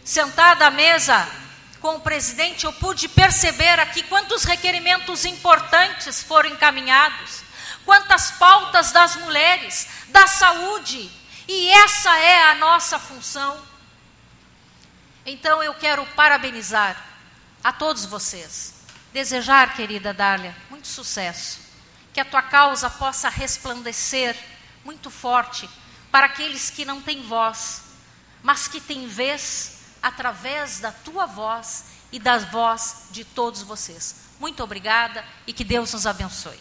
[0.04, 1.28] sentada à mesa
[1.80, 7.43] com o presidente, eu pude perceber aqui quantos requerimentos importantes foram encaminhados
[7.84, 11.10] quantas pautas das mulheres, da saúde,
[11.46, 13.60] e essa é a nossa função.
[15.26, 16.96] Então eu quero parabenizar
[17.62, 18.74] a todos vocês,
[19.12, 21.60] desejar, querida Dália, muito sucesso,
[22.12, 24.36] que a tua causa possa resplandecer
[24.84, 25.68] muito forte
[26.10, 27.82] para aqueles que não têm voz,
[28.42, 34.16] mas que têm vez através da tua voz e da voz de todos vocês.
[34.38, 36.60] Muito obrigada e que Deus nos abençoe.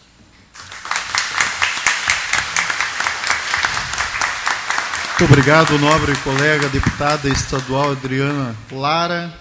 [5.23, 9.33] Muito obrigado, nobre colega deputada estadual Adriana Lara.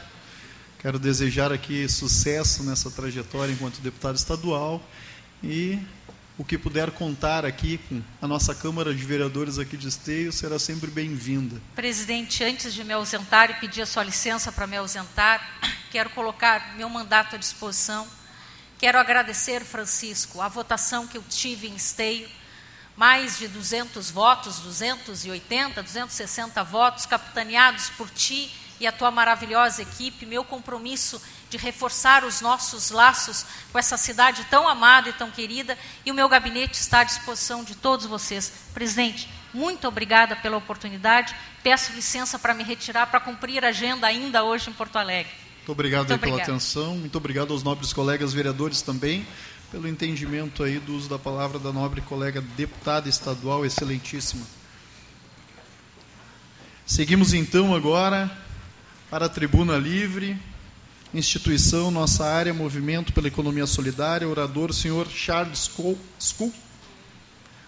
[0.78, 4.80] Quero desejar aqui sucesso nessa trajetória enquanto deputada estadual
[5.42, 5.80] e
[6.38, 10.56] o que puder contar aqui com a nossa Câmara de Vereadores aqui de Esteio será
[10.56, 11.60] sempre bem-vinda.
[11.74, 15.44] Presidente, antes de me ausentar e pedir a sua licença para me ausentar,
[15.90, 18.06] quero colocar meu mandato à disposição.
[18.78, 22.28] Quero agradecer, Francisco, a votação que eu tive em Esteio
[22.97, 30.27] mais de 200 votos, 280, 260 votos, capitaneados por ti e a tua maravilhosa equipe,
[30.27, 35.78] meu compromisso de reforçar os nossos laços com essa cidade tão amada e tão querida,
[36.05, 38.52] e o meu gabinete está à disposição de todos vocês.
[38.74, 41.35] Presidente, muito obrigada pela oportunidade.
[41.62, 45.32] Peço licença para me retirar para cumprir a agenda ainda hoje em Porto Alegre.
[45.59, 49.24] Muito obrigado muito pela atenção, muito obrigado aos nobres colegas vereadores também
[49.73, 54.47] pelo entendimento aí do uso da palavra da nobre colega deputada estadual, excelentíssima.
[56.85, 58.31] Seguimos então agora
[59.09, 60.39] para a tribuna livre,
[61.15, 65.70] instituição, nossa área, movimento pela economia solidária, orador, senhor Charles
[66.19, 66.53] Skull,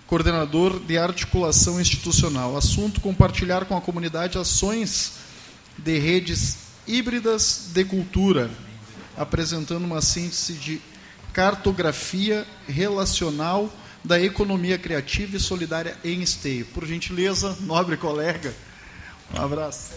[0.07, 2.55] coordenador de articulação institucional.
[2.55, 5.15] Assunto: compartilhar com a comunidade ações
[5.79, 8.51] de redes híbridas de cultura,
[9.17, 10.83] apresentando uma síntese de
[11.35, 13.69] cartografia relacional
[14.05, 16.65] da economia criativa e solidária em esteio.
[16.67, 18.55] Por gentileza, nobre colega,
[19.35, 19.91] um abraço.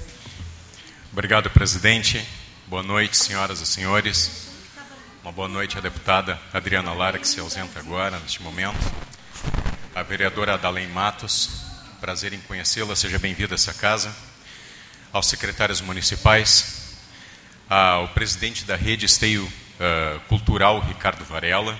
[1.13, 2.27] Obrigado, presidente.
[2.65, 4.47] Boa noite, senhoras e senhores.
[5.21, 8.79] Uma boa noite à deputada Adriana Lara, que se ausenta agora, neste momento.
[9.93, 11.49] A vereadora Adalém Matos,
[12.01, 14.13] prazer em conhecê-la, seja bem-vinda a essa casa.
[15.13, 16.95] Aos secretários municipais,
[17.69, 19.47] ao presidente da rede Esteio
[19.79, 21.77] uh, Cultural Ricardo Varela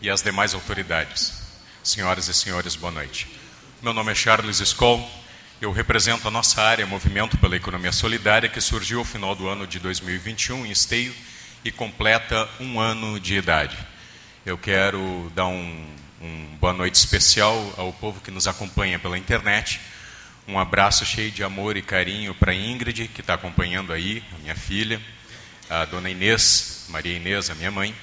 [0.00, 1.32] e as demais autoridades.
[1.82, 3.28] Senhoras e senhores, boa noite.
[3.82, 5.08] Meu nome é Charles Skoll,
[5.60, 9.66] eu represento a nossa área Movimento pela Economia Solidária, que surgiu ao final do ano
[9.66, 11.14] de 2021 em Esteio
[11.64, 13.76] e completa um ano de idade.
[14.44, 15.86] Eu quero dar um,
[16.20, 19.80] um boa noite especial ao povo que nos acompanha pela internet.
[20.46, 24.54] Um abraço cheio de amor e carinho para Ingrid, que está acompanhando aí, a minha
[24.54, 25.00] filha,
[25.70, 27.94] a dona Inês, Maria Inês, a minha mãe,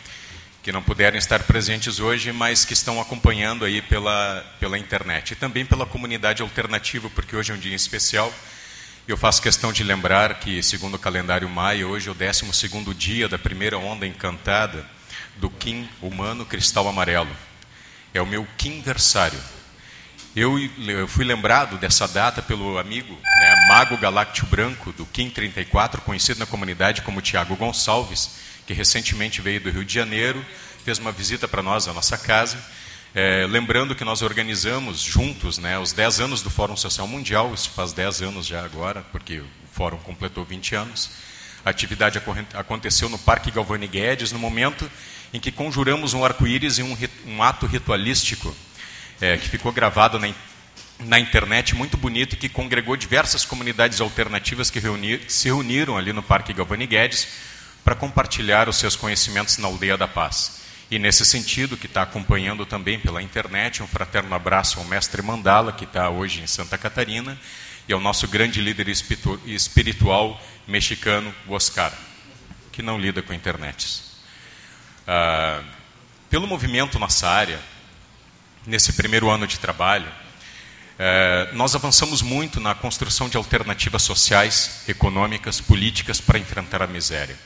[0.61, 5.31] que não puderam estar presentes hoje, mas que estão acompanhando aí pela, pela internet.
[5.31, 8.33] E também pela comunidade alternativa, porque hoje é um dia especial.
[9.07, 13.27] Eu faço questão de lembrar que, segundo o calendário maia, hoje é o 12º dia
[13.27, 14.85] da primeira onda encantada
[15.35, 17.35] do Kim humano cristal amarelo.
[18.13, 19.39] É o meu Kimversário.
[20.35, 20.57] Eu,
[20.87, 26.39] eu fui lembrado dessa data pelo amigo, né, Mago Galáctio Branco, do Kim 34, conhecido
[26.39, 28.31] na comunidade como Tiago Gonçalves,
[28.65, 30.43] que recentemente veio do Rio de Janeiro,
[30.83, 32.57] fez uma visita para nós, à nossa casa.
[33.15, 37.69] É, lembrando que nós organizamos juntos né, os 10 anos do Fórum Social Mundial, isso
[37.69, 41.11] faz 10 anos já agora, porque o Fórum completou 20 anos.
[41.63, 42.19] A atividade
[42.53, 44.89] aconteceu no Parque Galvani Guedes, no momento
[45.33, 48.55] em que conjuramos um arco-íris em um, um, ato ritualístico,
[49.21, 50.33] é, que ficou gravado na,
[50.99, 56.11] na, internet, muito bonito, e que congregou diversas comunidades alternativas que, reunir, se reuniram ali
[56.11, 57.27] no Parque Galvani Guedes
[57.83, 60.61] para compartilhar os seus conhecimentos na Aldeia da Paz.
[60.89, 65.71] E nesse sentido, que está acompanhando também pela internet, um fraterno abraço ao mestre Mandala,
[65.71, 67.39] que está hoje em Santa Catarina,
[67.87, 68.87] e ao nosso grande líder
[69.45, 71.91] espiritual mexicano, Oscar,
[72.71, 74.01] que não lida com internet.
[75.07, 75.61] Ah,
[76.29, 77.59] pelo movimento Nossa Área,
[78.65, 80.07] nesse primeiro ano de trabalho,
[80.97, 87.37] eh, nós avançamos muito na construção de alternativas sociais, econômicas, políticas para enfrentar a miséria.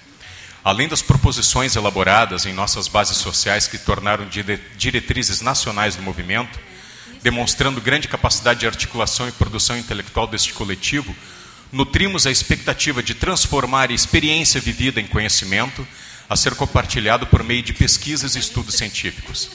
[0.68, 4.28] Além das proposições elaboradas em nossas bases sociais que tornaram
[4.76, 6.60] diretrizes nacionais do movimento,
[7.24, 11.16] demonstrando grande capacidade de articulação e produção intelectual deste coletivo,
[11.72, 15.88] nutrimos a expectativa de transformar a experiência vivida em conhecimento
[16.30, 19.50] a ser compartilhado por meio de pesquisas e estudos científicos.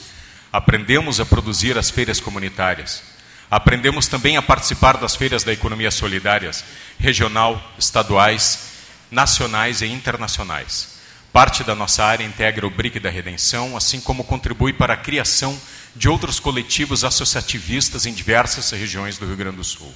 [0.51, 3.03] Aprendemos a produzir as feiras comunitárias.
[3.51, 6.65] Aprendemos também a participar das feiras da economia solidárias,
[6.97, 8.71] regional, estaduais,
[9.11, 10.92] nacionais e internacionais.
[11.33, 15.59] Parte da nossa área integra o BRIC da Redenção, assim como contribui para a criação
[15.95, 19.91] de outros coletivos associativistas em diversas regiões do Rio Grande do Sul.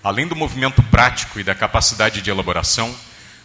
[0.00, 2.94] Além do movimento prático e da capacidade de elaboração,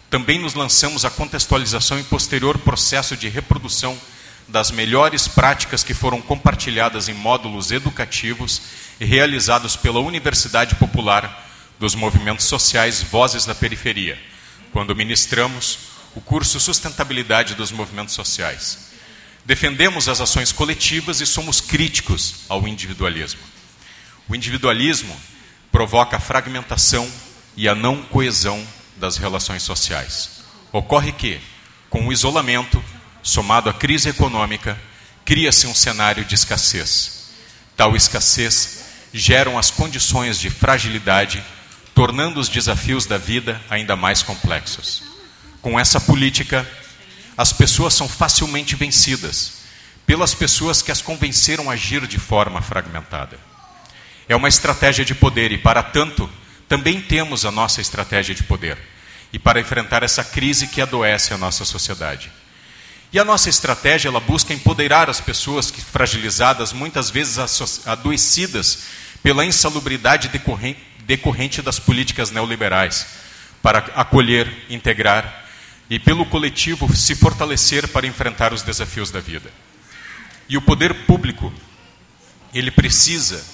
[0.08, 3.98] também nos lançamos à contextualização e posterior processo de reprodução
[4.46, 8.62] das melhores práticas que foram compartilhadas em módulos educativos
[9.00, 14.16] realizados pela Universidade Popular dos Movimentos Sociais Vozes da Periferia,
[14.72, 18.90] quando ministramos o curso Sustentabilidade dos Movimentos Sociais.
[19.44, 23.40] Defendemos as ações coletivas e somos críticos ao individualismo.
[24.28, 25.18] O individualismo
[25.72, 27.10] provoca a fragmentação
[27.56, 28.64] e a não coesão
[28.96, 30.42] das relações sociais.
[30.72, 31.40] Ocorre que,
[31.88, 32.82] com o isolamento,
[33.22, 34.78] somado à crise econômica,
[35.24, 37.30] cria-se um cenário de escassez.
[37.76, 41.42] Tal escassez geram as condições de fragilidade,
[41.94, 45.09] tornando os desafios da vida ainda mais complexos.
[45.62, 46.68] Com essa política,
[47.36, 49.60] as pessoas são facilmente vencidas
[50.06, 53.38] pelas pessoas que as convenceram a agir de forma fragmentada.
[54.28, 56.28] É uma estratégia de poder e, para tanto,
[56.68, 58.78] também temos a nossa estratégia de poder
[59.32, 62.30] e para enfrentar essa crise que adoece a nossa sociedade.
[63.12, 67.38] E a nossa estratégia ela busca empoderar as pessoas que fragilizadas, muitas vezes
[67.86, 68.84] adoecidas
[69.22, 70.28] pela insalubridade
[71.06, 73.06] decorrente, das políticas neoliberais,
[73.62, 75.39] para acolher, integrar
[75.90, 79.50] e pelo coletivo se fortalecer para enfrentar os desafios da vida.
[80.48, 81.52] E o poder público,
[82.54, 83.44] ele precisa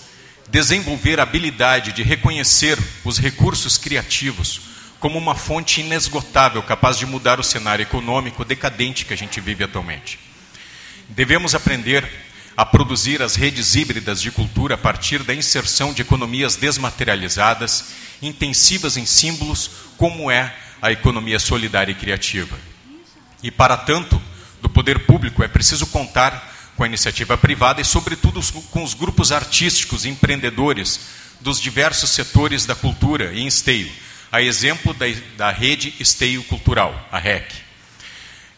[0.49, 4.61] desenvolver a habilidade de reconhecer os recursos criativos
[5.01, 9.65] como uma fonte inesgotável capaz de mudar o cenário econômico decadente que a gente vive
[9.65, 10.19] atualmente.
[11.09, 12.07] Devemos aprender
[12.57, 17.93] a produzir as redes híbridas de cultura a partir da inserção de economias desmaterializadas,
[18.23, 22.59] intensivas em símbolos, como é a economia solidária e criativa.
[23.43, 24.21] E, para tanto,
[24.61, 28.41] do poder público é preciso contar com a iniciativa privada e, sobretudo,
[28.71, 31.01] com os grupos artísticos e empreendedores
[31.41, 33.91] dos diversos setores da cultura e esteio,
[34.31, 37.53] a exemplo da, da rede Esteio Cultural, a REC,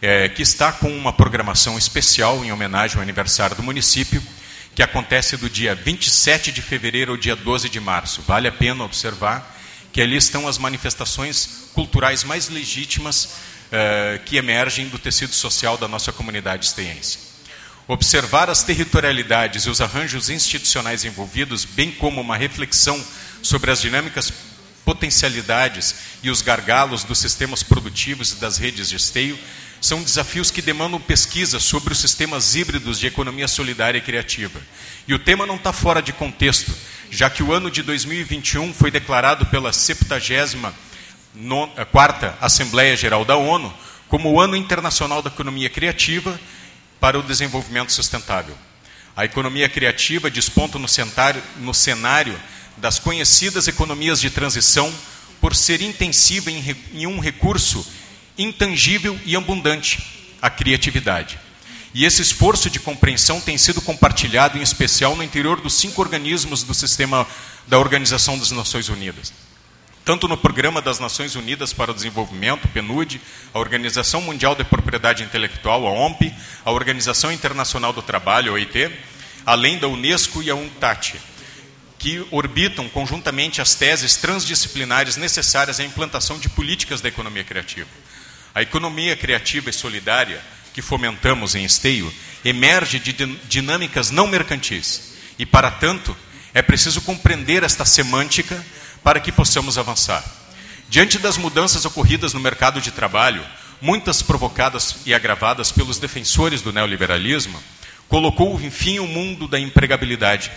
[0.00, 4.22] é, que está com uma programação especial em homenagem ao aniversário do município,
[4.74, 8.22] que acontece do dia 27 de fevereiro ao dia 12 de março.
[8.22, 9.57] Vale a pena observar
[9.98, 15.88] que ali estão as manifestações culturais mais legítimas uh, que emergem do tecido social da
[15.88, 17.18] nossa comunidade esteense.
[17.88, 23.04] Observar as territorialidades e os arranjos institucionais envolvidos, bem como uma reflexão
[23.42, 24.32] sobre as dinâmicas
[24.84, 29.36] potencialidades e os gargalos dos sistemas produtivos e das redes de esteio,
[29.80, 34.60] são desafios que demandam pesquisa sobre os sistemas híbridos de economia solidária e criativa.
[35.08, 36.72] E o tema não está fora de contexto,
[37.10, 40.72] já que o ano de 2021 foi declarado pela 74ª
[42.40, 43.72] Assembleia Geral da ONU
[44.08, 46.40] como o Ano Internacional da Economia Criativa
[46.98, 48.56] para o desenvolvimento sustentável.
[49.16, 52.38] A economia criativa desponta no cenário, no cenário
[52.76, 54.92] das conhecidas economias de transição
[55.40, 57.86] por ser intensiva em, em um recurso
[58.36, 61.38] intangível e abundante, a criatividade.
[61.98, 66.62] E esse esforço de compreensão tem sido compartilhado, em especial, no interior dos cinco organismos
[66.62, 67.26] do sistema
[67.66, 69.32] da Organização das Nações Unidas.
[70.04, 73.20] Tanto no Programa das Nações Unidas para o Desenvolvimento, PNUD,
[73.52, 76.32] a Organização Mundial de Propriedade Intelectual, a OMP,
[76.64, 78.92] a Organização Internacional do Trabalho, a OIT,
[79.44, 81.20] além da Unesco e a UNTAT,
[81.98, 87.90] que orbitam conjuntamente as teses transdisciplinares necessárias à implantação de políticas da economia criativa.
[88.54, 90.40] A economia criativa e solidária
[90.78, 92.14] que fomentamos em Esteio
[92.44, 93.12] emerge de
[93.48, 95.14] dinâmicas não mercantis.
[95.36, 96.16] E, para tanto,
[96.54, 98.64] é preciso compreender esta semântica
[99.02, 100.24] para que possamos avançar.
[100.88, 103.44] Diante das mudanças ocorridas no mercado de trabalho,
[103.80, 107.60] muitas provocadas e agravadas pelos defensores do neoliberalismo,
[108.06, 110.48] colocou, enfim, o mundo da empregabilidade,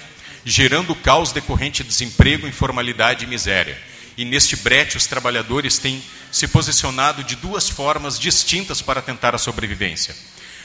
[0.45, 3.75] gerando o caos decorrente de desemprego, informalidade e miséria.
[4.21, 5.99] E neste brete, os trabalhadores têm
[6.31, 10.15] se posicionado de duas formas distintas para tentar a sobrevivência.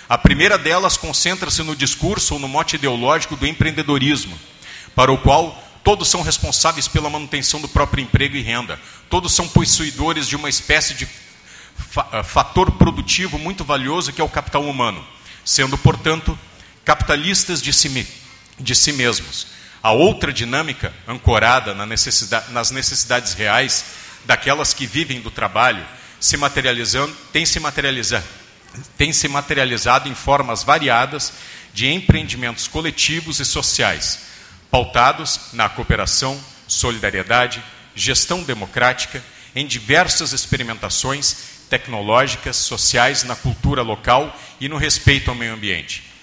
[0.06, 4.38] A primeira delas concentra-se no discurso ou no mote ideológico do empreendedorismo,
[4.94, 8.78] para o qual todos são responsáveis pela manutenção do próprio emprego e renda,
[9.08, 14.28] todos são possuidores de uma espécie de eh, fator produtivo muito valioso que é o
[14.28, 15.02] capital humano,
[15.42, 16.38] sendo, portanto,
[16.84, 18.06] capitalistas de si,
[18.60, 19.55] de si mesmos.
[19.86, 23.84] A outra dinâmica, ancorada na necessidade, nas necessidades reais,
[24.24, 25.86] daquelas que vivem do trabalho,
[26.18, 28.26] se materializando, tem se materializado,
[28.98, 31.32] tem se materializado em formas variadas
[31.72, 34.22] de empreendimentos coletivos e sociais,
[34.72, 36.36] pautados na cooperação,
[36.66, 37.62] solidariedade,
[37.94, 39.22] gestão democrática,
[39.54, 41.36] em diversas experimentações
[41.70, 46.15] tecnológicas, sociais, na cultura local e no respeito ao meio ambiente.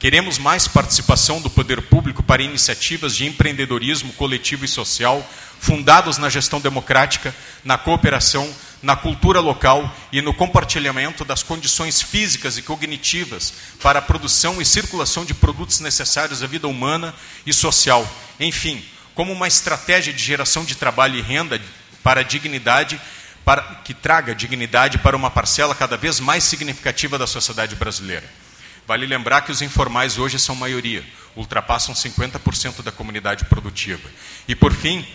[0.00, 5.22] Queremos mais participação do poder público para iniciativas de empreendedorismo coletivo e social,
[5.60, 8.50] fundados na gestão democrática, na cooperação,
[8.82, 13.52] na cultura local e no compartilhamento das condições físicas e cognitivas
[13.82, 17.14] para a produção e circulação de produtos necessários à vida humana
[17.44, 18.10] e social.
[18.40, 18.82] Enfim,
[19.14, 21.60] como uma estratégia de geração de trabalho e renda
[22.02, 22.98] para a dignidade,
[23.44, 28.39] para, que traga dignidade para uma parcela cada vez mais significativa da sociedade brasileira.
[28.90, 31.04] Vale lembrar que os informais hoje são maioria,
[31.36, 34.10] ultrapassam 50% da comunidade produtiva.
[34.48, 35.06] E, por fim,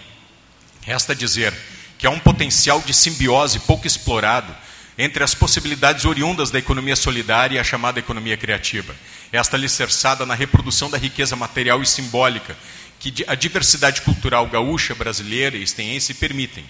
[0.81, 1.53] resta dizer
[1.97, 4.55] que há um potencial de simbiose pouco explorado
[4.97, 8.95] entre as possibilidades oriundas da economia solidária e a chamada economia criativa.
[9.29, 12.55] Esta alicerçada na reprodução da riqueza material e simbólica
[12.97, 16.63] que a diversidade cultural gaúcha, brasileira e estenhense permitem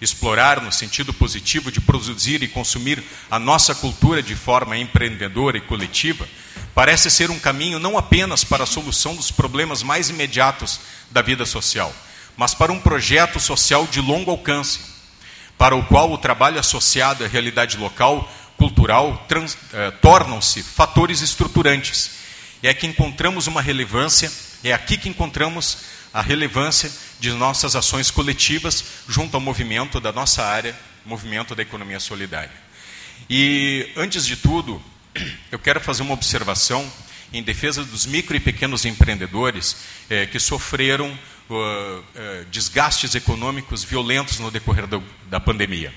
[0.00, 5.62] explorar no sentido positivo de produzir e consumir a nossa cultura de forma empreendedora e
[5.62, 6.28] coletiva,
[6.74, 10.80] parece ser um caminho não apenas para a solução dos problemas mais imediatos
[11.10, 11.92] da vida social,
[12.36, 14.80] mas para um projeto social de longo alcance,
[15.56, 19.26] para o qual o trabalho associado à realidade local, cultural,
[19.72, 22.18] eh, tornam-se fatores estruturantes.
[22.62, 24.30] É que encontramos uma relevância,
[24.62, 25.78] é aqui que encontramos
[26.12, 26.90] a relevância
[27.20, 32.68] de nossas ações coletivas junto ao movimento da nossa área, movimento da economia solidária.
[33.28, 34.82] E, antes de tudo,
[35.50, 36.90] eu quero fazer uma observação
[37.32, 39.76] em defesa dos micro e pequenos empreendedores
[40.08, 45.92] eh, que sofreram uh, uh, desgastes econômicos violentos no decorrer do, da pandemia.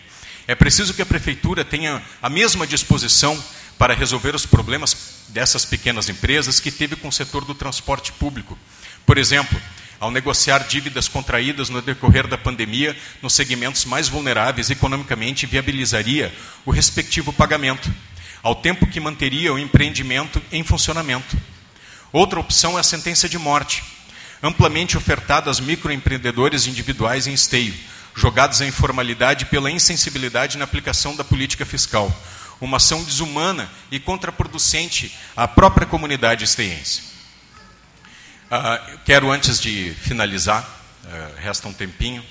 [0.47, 3.41] É preciso que a prefeitura tenha a mesma disposição
[3.77, 8.57] para resolver os problemas dessas pequenas empresas que teve com o setor do transporte público.
[9.05, 9.59] Por exemplo,
[10.02, 16.34] ao negociar dívidas contraídas no decorrer da pandemia nos segmentos mais vulneráveis economicamente viabilizaria
[16.65, 17.94] o respectivo pagamento,
[18.41, 21.38] ao tempo que manteria o empreendimento em funcionamento.
[22.11, 23.84] Outra opção é a sentença de morte,
[24.41, 27.76] amplamente ofertada aos microempreendedores individuais em esteio,
[28.15, 32.11] jogados à informalidade pela insensibilidade na aplicação da política fiscal,
[32.60, 37.10] uma ação desumana e contraproducente à própria comunidade esteiense.
[38.52, 40.61] Uh, quero, antes de finalizar,
[41.06, 42.22] uh, resta um tempinho,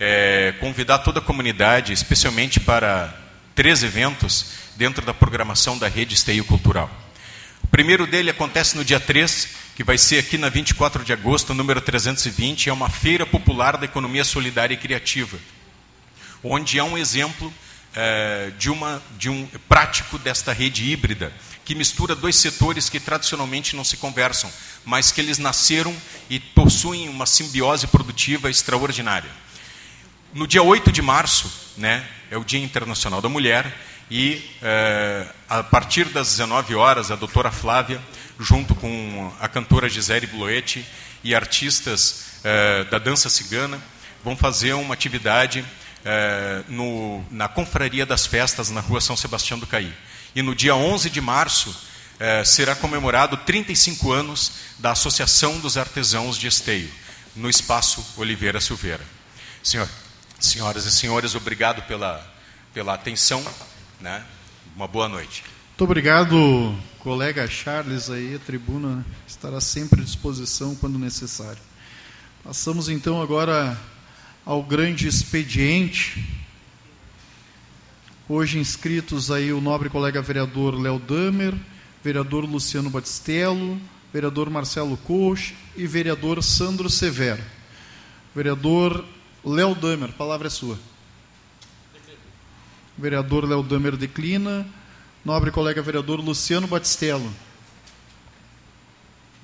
[0.00, 3.14] é, convidar toda a comunidade, especialmente para
[3.54, 6.90] três eventos dentro da programação da Rede Esteio Cultural.
[7.62, 11.54] O primeiro dele acontece no dia 3, que vai ser aqui na 24 de agosto,
[11.54, 15.38] número 320, é uma feira popular da economia solidária e criativa,
[16.42, 17.54] onde há um exemplo
[17.94, 21.32] é, de, uma, de um prático desta rede híbrida,
[21.64, 24.50] que mistura dois setores que tradicionalmente não se conversam,
[24.84, 25.94] mas que eles nasceram
[26.28, 29.30] e possuem uma simbiose produtiva extraordinária.
[30.32, 33.74] No dia 8 de março, né, é o Dia Internacional da Mulher,
[34.10, 38.00] E eh, a partir das 19 horas, a doutora Flávia,
[38.40, 40.84] junto com a cantora Gisele Bloete
[41.22, 43.80] e artistas eh, da dança cigana,
[44.24, 45.64] vão fazer uma atividade
[46.04, 49.94] eh, no, na Confraria das Festas na rua São Sebastião do Caí.
[50.34, 51.72] E no dia 11 de março
[52.20, 56.90] eh, será comemorado 35 anos da Associação dos Artesãos de Esteio,
[57.34, 59.02] no espaço Oliveira Silveira.
[59.62, 59.88] Senhor,
[60.38, 62.22] senhoras e senhores, obrigado pela,
[62.74, 63.42] pela atenção.
[63.98, 64.22] Né?
[64.76, 65.42] Uma boa noite.
[65.70, 71.62] Muito obrigado, colega Charles aí, a tribuna estará sempre à disposição quando necessário.
[72.44, 73.80] Passamos então agora
[74.44, 76.22] ao grande expediente.
[78.28, 81.54] Hoje inscritos aí o nobre colega vereador Léo Damer,
[82.02, 83.78] vereador Luciano Batistello,
[84.12, 87.42] vereador Marcelo Coach e vereador Sandro Severo.
[88.34, 89.04] Vereador
[89.44, 90.78] Léo Damer, palavra é sua.
[92.96, 94.66] Vereador Léo Damer declina.
[95.24, 97.30] Nobre colega vereador Luciano Batistello.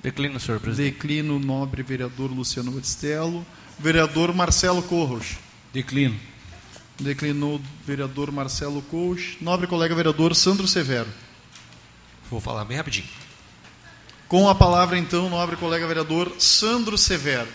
[0.01, 0.91] Declino, senhor presidente.
[0.93, 3.45] Declino, nobre vereador Luciano Batistello.
[3.79, 5.37] Vereador Marcelo Corros.
[5.73, 6.15] Declino.
[6.99, 9.37] Declinou vereador Marcelo Corros.
[9.41, 11.09] Nobre colega vereador Sandro Severo.
[12.29, 13.07] Vou falar bem rapidinho.
[14.27, 17.47] Com a palavra, então, nobre colega vereador Sandro Severo.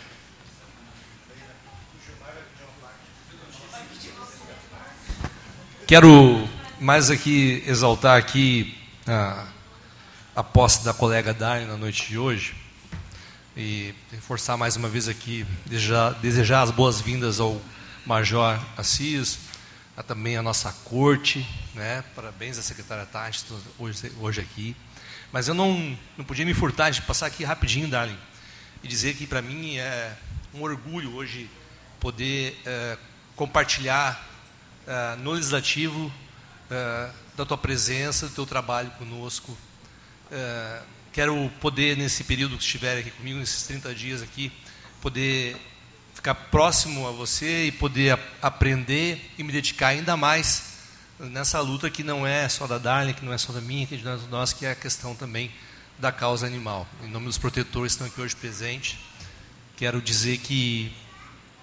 [5.86, 6.48] Quero
[6.80, 8.74] mais aqui exaltar aqui
[9.06, 9.46] a,
[10.34, 12.54] a posse da colega Dai na noite de hoje
[13.54, 17.60] e reforçar mais uma vez aqui, desejar, desejar as boas-vindas ao
[18.06, 19.38] Major Assis,
[20.02, 22.04] a, também a nossa corte, né?
[22.14, 23.44] parabéns à secretária Tati
[23.78, 24.76] hoje, hoje aqui.
[25.32, 28.18] Mas eu não, não podia me furtar de passar aqui rapidinho, Darling,
[28.82, 30.14] e dizer que para mim é
[30.52, 31.48] um orgulho hoje
[31.98, 32.98] poder é,
[33.34, 34.28] compartilhar
[34.86, 36.12] é, no Legislativo
[36.70, 39.56] é, da tua presença, do teu trabalho conosco.
[41.12, 44.50] Quero poder, nesse período que estiver aqui comigo, nesses 30 dias aqui,
[45.02, 45.56] poder
[46.22, 50.74] ficar próximo a você e poder aprender e me dedicar ainda mais
[51.18, 53.96] nessa luta que não é só da Darling, que não é só da minha, que
[53.96, 55.50] é de nós, que é a questão também
[55.98, 56.86] da causa animal.
[57.02, 59.00] Em nome dos protetores que estão aqui hoje presentes,
[59.76, 60.92] quero dizer que,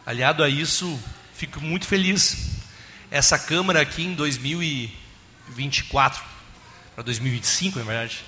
[0.05, 0.99] aliado a isso,
[1.33, 2.59] fico muito feliz.
[3.09, 6.21] Essa Câmara aqui em 2024,
[6.95, 8.25] para 2025, na verdade,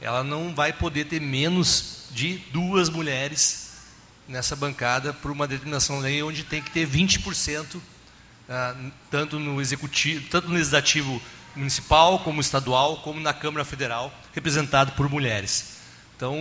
[0.00, 3.65] ela não vai poder ter menos de duas mulheres
[4.28, 7.80] nessa bancada por uma determinação lei onde tem que ter 20%
[8.48, 8.74] ah,
[9.10, 11.20] tanto no executivo, tanto no legislativo
[11.54, 15.78] municipal como estadual, como na Câmara Federal, representado por mulheres.
[16.16, 16.36] Então,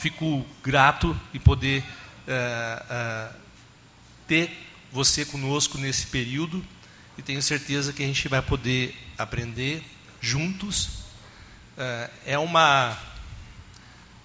[0.00, 1.84] fico grato em poder
[2.26, 3.32] ah, ah,
[4.26, 4.50] ter
[4.90, 6.64] você conosco nesse período
[7.18, 9.82] e tenho certeza que a gente vai poder aprender
[10.20, 11.04] juntos.
[12.24, 12.96] é uma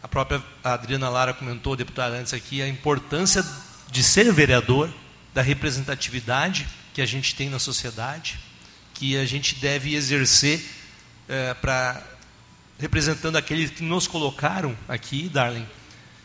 [0.03, 3.45] a própria Adriana Lara comentou, deputada antes aqui, a importância
[3.89, 4.91] de ser vereador,
[5.33, 8.39] da representatividade que a gente tem na sociedade,
[8.93, 10.61] que a gente deve exercer
[11.29, 12.01] é, para
[12.77, 15.67] representando aqueles que nos colocaram aqui, Darling.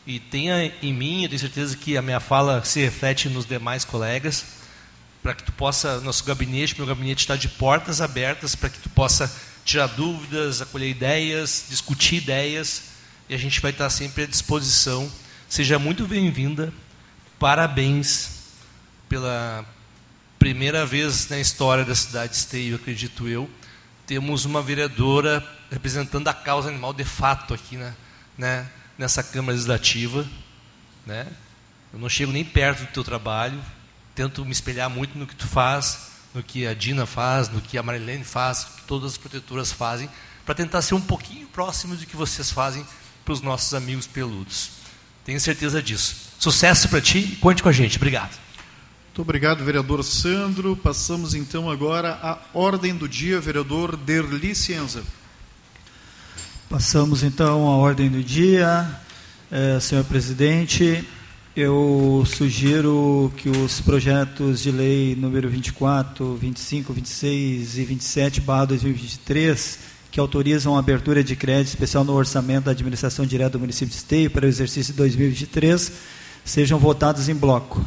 [0.06, 3.84] E tenha em mim, eu tenho certeza que a minha fala se reflete nos demais
[3.84, 4.44] colegas,
[5.22, 8.88] para que tu possa, nosso gabinete, meu gabinete está de portas abertas para que tu
[8.88, 9.30] possa
[9.64, 12.95] tirar dúvidas, acolher ideias, discutir ideias,
[13.28, 15.10] e a gente vai estar sempre à disposição.
[15.48, 16.72] Seja muito bem-vinda.
[17.38, 18.30] Parabéns
[19.08, 19.64] pela
[20.38, 23.50] primeira vez na história da cidade de Esteio, acredito eu,
[24.06, 27.94] temos uma vereadora representando a causa animal de fato aqui né,
[28.38, 30.26] né, nessa Câmara Legislativa.
[31.04, 31.26] Né?
[31.92, 33.60] Eu não chego nem perto do teu trabalho,
[34.14, 37.76] tento me espelhar muito no que tu faz, no que a Dina faz, no que
[37.76, 40.08] a Marilene faz, no que todas as protetoras fazem,
[40.44, 42.86] para tentar ser um pouquinho próximo do que vocês fazem
[43.26, 44.70] para os nossos amigos peludos.
[45.24, 46.14] Tenho certeza disso.
[46.38, 47.96] Sucesso para ti e conte com a gente.
[47.96, 48.38] Obrigado.
[49.06, 50.76] Muito obrigado, vereador Sandro.
[50.76, 55.02] Passamos então agora à ordem do dia, vereador Derli Cienza.
[56.70, 58.88] Passamos então à ordem do dia.
[59.50, 61.04] É, senhor presidente,
[61.56, 69.95] eu sugiro que os projetos de lei número 24, 25, 26 e 27, barra 2023,
[70.10, 73.96] que autorizam a abertura de crédito especial no orçamento da administração direta do município de
[73.96, 75.92] Esteio para o exercício de 2023,
[76.44, 77.84] sejam votados em bloco.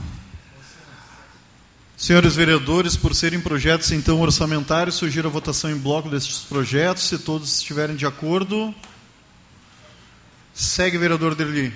[2.00, 7.04] Senhores vereadores, por serem projetos então orçamentários, sugiro a votação em bloco destes projetos.
[7.04, 8.74] Se todos estiverem de acordo,
[10.54, 11.74] segue, vereador Derli.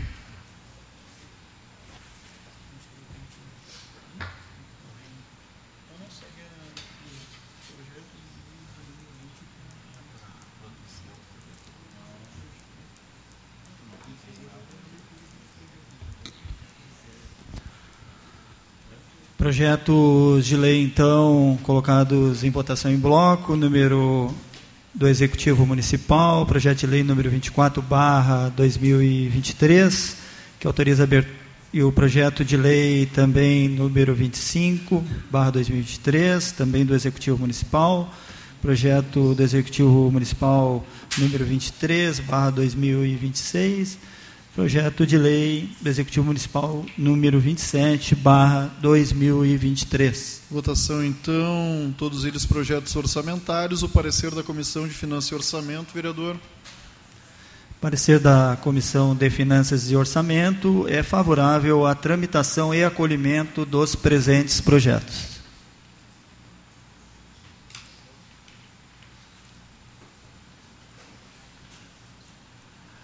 [19.44, 24.34] Projetos de lei, então, colocados em votação em bloco, número
[24.94, 30.16] do Executivo Municipal, projeto de lei número 24, barra 2023,
[30.58, 31.36] que autoriza abertura,
[31.74, 38.10] e o projeto de lei também número 25, barra 2023, também do Executivo Municipal,
[38.62, 40.86] projeto do Executivo Municipal
[41.18, 43.98] número 23, barra 2026,
[44.56, 50.44] projeto de lei do Executivo Municipal número 27, barra 2023.
[50.50, 53.82] Votação, então, todos eles projetos orçamentários.
[53.82, 56.38] O parecer da Comissão de Finanças e Orçamento, vereador.
[57.82, 64.62] Parecer da Comissão de Finanças e Orçamento é favorável à tramitação e acolhimento dos presentes
[64.62, 65.33] projetos.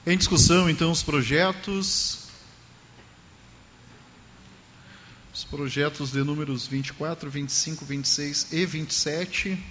[0.08, 2.20] Em discussão, então, os projetos.
[5.34, 9.66] Os projetos de números 24, 25, 26 e 27.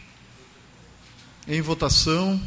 [1.46, 2.40] Em votação.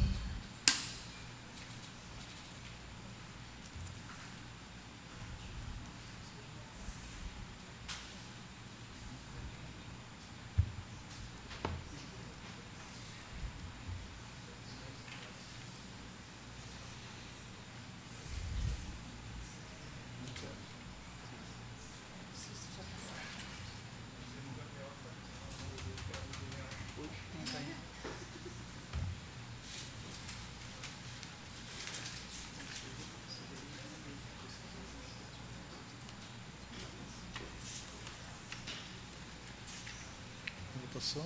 [41.02, 41.26] Votação.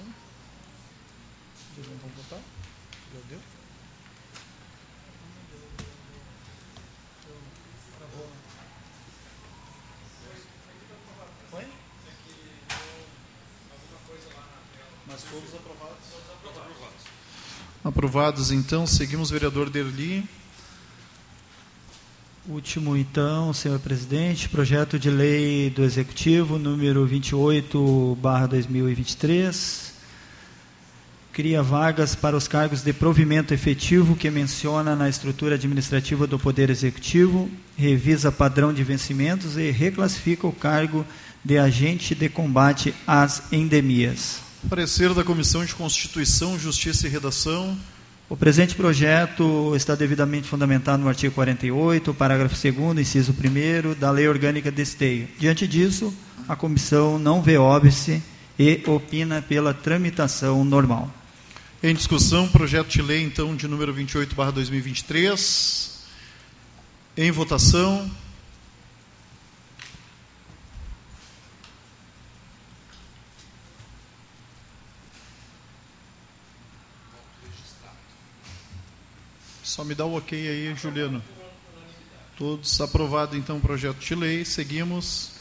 [1.75, 2.39] Vocês não vão votar?
[3.13, 3.39] Já deu?
[11.51, 11.67] Foi?
[15.07, 15.97] Mas todos aprovados?
[16.41, 17.01] Todos aprovados.
[17.83, 18.87] Aprovados, então.
[18.87, 20.25] Seguimos, vereador Derli.
[22.65, 29.93] Último, então, senhor presidente, projeto de lei do Executivo, número 28, barra 2023,
[31.31, 36.71] cria vagas para os cargos de provimento efetivo que menciona na estrutura administrativa do Poder
[36.71, 41.05] Executivo, revisa padrão de vencimentos e reclassifica o cargo
[41.43, 44.39] de agente de combate às endemias.
[44.67, 47.77] Parecer da Comissão de Constituição, Justiça e Redação.
[48.27, 54.27] O presente projeto está devidamente fundamentado no artigo 48, parágrafo 2 inciso 1 da Lei
[54.27, 55.27] Orgânica de Esteio.
[55.37, 56.11] Diante disso,
[56.47, 58.23] a comissão não vê óbice
[58.57, 61.13] e opina pela tramitação normal.
[61.83, 66.01] Em discussão, projeto de lei, então, de número 28, barra 2023.
[67.15, 68.09] Em votação.
[79.75, 81.21] Só me dá o ok aí, Juliano.
[82.37, 84.45] Todos aprovado então o projeto de lei.
[84.45, 85.31] Seguimos.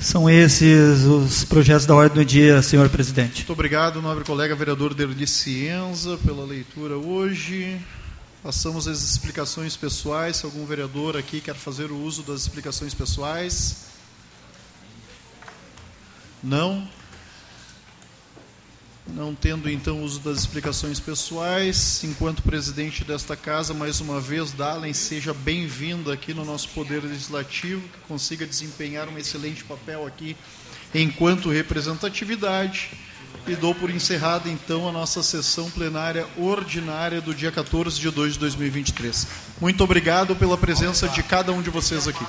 [0.00, 3.40] São esses os projetos da ordem do dia, senhor presidente.
[3.40, 7.78] Muito obrigado, nobre colega vereador Derli Cienza, pela leitura hoje.
[8.42, 10.36] Passamos às explicações pessoais.
[10.36, 13.88] Se algum vereador aqui quer fazer o uso das explicações pessoais.
[16.42, 16.88] Não.
[19.06, 24.94] Não tendo então uso das explicações pessoais, enquanto presidente desta casa, mais uma vez, Dalen,
[24.94, 30.34] seja bem-vindo aqui no nosso Poder Legislativo, que consiga desempenhar um excelente papel aqui
[30.94, 32.92] enquanto representatividade.
[33.46, 38.34] E dou por encerrada então a nossa sessão plenária ordinária do dia 14 de 2
[38.34, 39.26] de 2023.
[39.60, 42.24] Muito obrigado pela presença de cada um de vocês aqui.